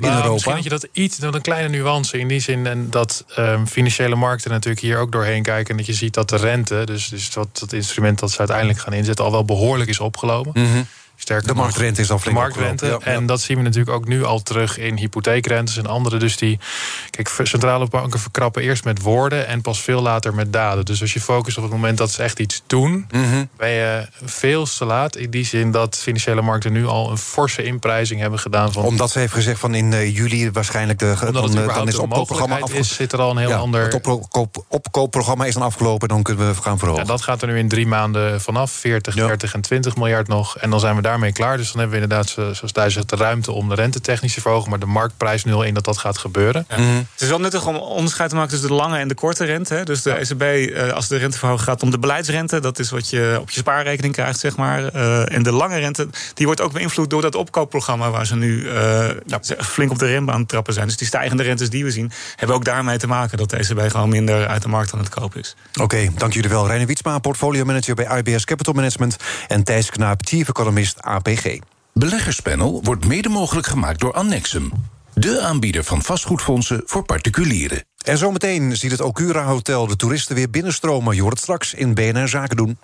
In 0.00 0.08
nou, 0.08 0.22
Europa? 0.22 0.32
Misschien 0.32 0.54
dat 0.54 0.80
je 0.82 0.88
dat 0.88 0.88
iets, 0.92 1.16
dat 1.16 1.34
een 1.34 1.40
kleine 1.40 1.68
nuance 1.68 2.18
in 2.18 2.28
die 2.28 2.40
zin. 2.40 2.66
En 2.66 2.90
dat 2.90 3.24
um, 3.38 3.66
financiële 3.66 4.14
markten 4.14 4.50
natuurlijk 4.50 4.80
hier 4.80 4.98
ook 4.98 5.12
doorheen 5.12 5.42
kijken. 5.42 5.70
En 5.70 5.76
dat 5.76 5.86
je 5.86 5.92
ziet 5.92 6.14
dat 6.14 6.28
de 6.28 6.36
rente, 6.36 6.82
dus, 6.84 7.08
dus 7.08 7.32
dat, 7.32 7.58
dat 7.58 7.72
instrument 7.72 8.18
dat 8.18 8.30
ze 8.30 8.38
uiteindelijk 8.38 8.78
gaan 8.78 8.92
inzetten, 8.92 9.24
al 9.24 9.30
wel 9.30 9.44
behoorlijk 9.44 9.90
is 9.90 10.00
opgenomen. 10.00 10.52
Mm 10.54 10.72
-hmm. 10.72 10.86
Sterker 11.20 11.46
de 11.46 11.54
marktrente 11.54 12.00
is 12.00 12.10
al 12.10 12.18
flink 12.18 12.36
De 12.36 12.42
marktrente. 12.42 12.86
Ja, 12.86 12.98
en 13.02 13.20
ja. 13.20 13.26
dat 13.26 13.40
zien 13.40 13.56
we 13.56 13.62
natuurlijk 13.62 13.96
ook 13.96 14.06
nu 14.06 14.24
al 14.24 14.42
terug 14.42 14.78
in 14.78 14.96
hypotheekrentes 14.96 15.76
en 15.76 15.86
andere. 15.86 16.16
Dus 16.16 16.36
die. 16.36 16.58
Kijk, 17.10 17.30
centrale 17.42 17.86
banken 17.88 18.20
verkrappen 18.20 18.62
eerst 18.62 18.84
met 18.84 19.02
woorden 19.02 19.46
en 19.46 19.60
pas 19.60 19.80
veel 19.80 20.02
later 20.02 20.34
met 20.34 20.52
daden. 20.52 20.84
Dus 20.84 21.00
als 21.00 21.12
je 21.12 21.20
focust 21.20 21.56
op 21.56 21.62
het 21.62 21.72
moment 21.72 21.98
dat 21.98 22.10
ze 22.10 22.22
echt 22.22 22.38
iets 22.38 22.62
doen, 22.66 23.06
mm 23.10 23.24
-hmm. 23.24 23.48
ben 23.56 23.70
je 23.70 24.06
veel 24.24 24.64
te 24.64 24.84
laat. 24.84 25.16
In 25.16 25.30
die 25.30 25.44
zin 25.44 25.70
dat 25.70 25.96
financiële 25.96 26.42
markten 26.42 26.72
nu 26.72 26.86
al 26.86 27.10
een 27.10 27.18
forse 27.18 27.62
inprijzing 27.62 28.20
hebben 28.20 28.38
gedaan. 28.38 28.72
Van, 28.72 28.84
Omdat 28.84 29.10
ze 29.10 29.18
heeft 29.18 29.32
gezegd 29.32 29.60
van 29.60 29.74
in 29.74 29.92
uh, 29.92 30.16
juli 30.16 30.50
waarschijnlijk 30.50 30.98
de. 30.98 31.04
Omdat 31.04 31.32
dan, 31.32 31.42
het 31.42 31.52
überhaupt 31.52 31.78
dan 31.78 31.88
is 31.88 31.94
een 31.94 32.00
opkoopprogramma 32.00 32.58
is, 32.72 32.94
zit 32.94 33.12
er 33.12 33.20
al 33.20 33.30
een 33.30 33.36
heel 33.36 33.48
ja, 33.48 33.56
ander. 33.56 33.82
Het 33.82 33.94
opkoop, 33.94 34.64
opkoopprogramma 34.68 35.44
is 35.44 35.54
dan 35.54 35.62
afgelopen, 35.62 36.08
dan 36.08 36.22
kunnen 36.22 36.54
we 36.54 36.62
gaan 36.62 36.78
verhogen. 36.78 37.06
Dat 37.06 37.22
gaat 37.22 37.42
er 37.42 37.48
nu 37.48 37.58
in 37.58 37.68
drie 37.68 37.86
maanden 37.86 38.40
vanaf. 38.40 38.70
40, 38.70 39.14
Ja. 39.14 39.26
30 39.26 39.54
en 39.54 39.60
20 39.60 39.96
miljard 39.96 40.28
nog. 40.28 40.58
En 40.58 40.70
dan 40.70 40.80
zijn 40.80 40.96
we 40.96 41.02
daarmee 41.10 41.32
klaar. 41.32 41.56
Dus 41.56 41.72
dan 41.72 41.80
hebben 41.80 41.96
we 41.98 42.02
inderdaad, 42.02 42.28
zo- 42.28 42.52
zoals 42.52 42.72
Thijs 42.72 42.92
zegt, 42.94 43.08
de 43.08 43.16
ruimte 43.16 43.52
om 43.52 43.68
de 43.68 43.74
rentetechnisch 43.74 44.34
te 44.34 44.40
verhogen. 44.40 44.70
Maar 44.70 44.78
de 44.78 44.86
marktprijs 44.86 45.44
nu 45.44 45.52
al 45.52 45.62
in 45.62 45.74
dat 45.74 45.84
dat 45.84 45.98
gaat 45.98 46.18
gebeuren. 46.18 46.66
Mhm. 46.68 46.80
Het 47.12 47.20
is 47.20 47.28
wel 47.28 47.40
nuttig 47.40 47.66
om 47.66 47.76
onderscheid 47.76 48.28
te 48.30 48.34
maken 48.34 48.50
tussen 48.50 48.68
de 48.68 48.74
lange 48.74 48.98
en 48.98 49.08
de 49.08 49.14
korte 49.14 49.44
rente. 49.44 49.74
hè. 49.74 49.84
Dus 49.84 50.02
de 50.02 50.10
ECB, 50.20 50.42
eh, 50.42 50.92
als 50.92 51.08
de 51.08 51.16
renteverhoging 51.16 51.64
gaat 51.68 51.82
om 51.82 51.90
de 51.90 51.98
beleidsrente, 51.98 52.60
dat 52.60 52.78
is 52.78 52.90
wat 52.90 53.10
je 53.10 53.38
op 53.40 53.50
je 53.50 53.58
spaarrekening 53.60 54.14
krijgt, 54.14 54.38
zeg 54.40 54.56
maar. 54.56 54.84
Eh, 54.88 55.32
en 55.34 55.42
de 55.42 55.52
lange 55.52 55.78
rente, 55.78 56.08
die 56.34 56.46
wordt 56.46 56.60
ook 56.60 56.72
beïnvloed 56.72 57.10
door 57.10 57.22
dat 57.22 57.34
opkoopprogramma 57.34 58.10
waar 58.10 58.26
ze 58.26 58.36
nu 58.36 58.68
eh, 58.68 59.08
flink 59.58 59.90
op 59.90 59.98
de 59.98 60.06
rem 60.06 60.30
aan 60.30 60.38
het 60.40 60.48
trappen 60.48 60.74
zijn. 60.74 60.86
Dus 60.86 60.96
die 60.96 61.06
stijgende 61.06 61.42
rentes 61.42 61.70
die 61.70 61.84
we 61.84 61.90
zien, 61.90 62.12
hebben 62.36 62.56
ook 62.56 62.64
daarmee 62.64 62.98
te 62.98 63.06
maken 63.06 63.38
dat 63.38 63.50
de 63.50 63.56
ECB 63.56 63.90
gewoon 63.90 64.08
minder 64.08 64.46
uit 64.46 64.62
de 64.62 64.68
markt 64.68 64.92
aan 64.92 64.98
het 64.98 65.08
kopen 65.08 65.40
is. 65.40 65.54
Oké, 65.80 66.08
dank 66.16 66.32
jullie 66.32 66.50
wel. 66.50 66.66
Reine 66.66 66.86
Wietsma, 66.86 67.18
portfolio 67.18 67.64
manager 67.64 67.94
bij 67.94 68.22
IBS 68.24 68.44
Capital 68.44 68.74
Management. 68.74 69.16
En 69.48 69.62
Thijs 69.64 69.90
Knaap, 69.90 70.20
chief 70.26 70.48
economist 70.48 70.99
APG. 71.02 71.58
Beleggerspanel 71.92 72.82
wordt 72.82 73.06
mede 73.06 73.28
mogelijk 73.28 73.66
gemaakt 73.66 74.00
door 74.00 74.12
Annexum. 74.12 74.72
De 75.14 75.40
aanbieder 75.40 75.84
van 75.84 76.02
vastgoedfondsen 76.02 76.82
voor 76.84 77.04
particulieren. 77.04 77.84
En 78.04 78.18
zometeen 78.18 78.76
ziet 78.76 78.90
het 78.90 79.00
Okura 79.00 79.44
Hotel 79.44 79.86
de 79.86 79.96
toeristen 79.96 80.34
weer 80.34 80.50
binnenstromen. 80.50 81.14
Je 81.14 81.20
hoort 81.20 81.32
het 81.32 81.42
straks 81.42 81.74
in 81.74 81.94
BNR 81.94 82.28
Zaken 82.28 82.56
doen. 82.56 82.78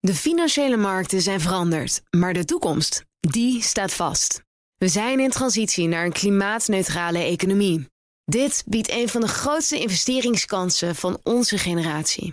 De 0.00 0.14
financiële 0.14 0.76
markten 0.76 1.20
zijn 1.20 1.40
veranderd, 1.40 2.02
maar 2.10 2.32
de 2.32 2.44
toekomst, 2.44 3.04
die 3.20 3.62
staat 3.62 3.92
vast. 3.92 4.42
We 4.76 4.88
zijn 4.88 5.20
in 5.20 5.30
transitie 5.30 5.88
naar 5.88 6.04
een 6.04 6.12
klimaatneutrale 6.12 7.18
economie. 7.18 7.86
Dit 8.24 8.62
biedt 8.66 8.90
een 8.90 9.08
van 9.08 9.20
de 9.20 9.28
grootste 9.28 9.78
investeringskansen 9.78 10.94
van 10.94 11.20
onze 11.22 11.58
generatie. 11.58 12.32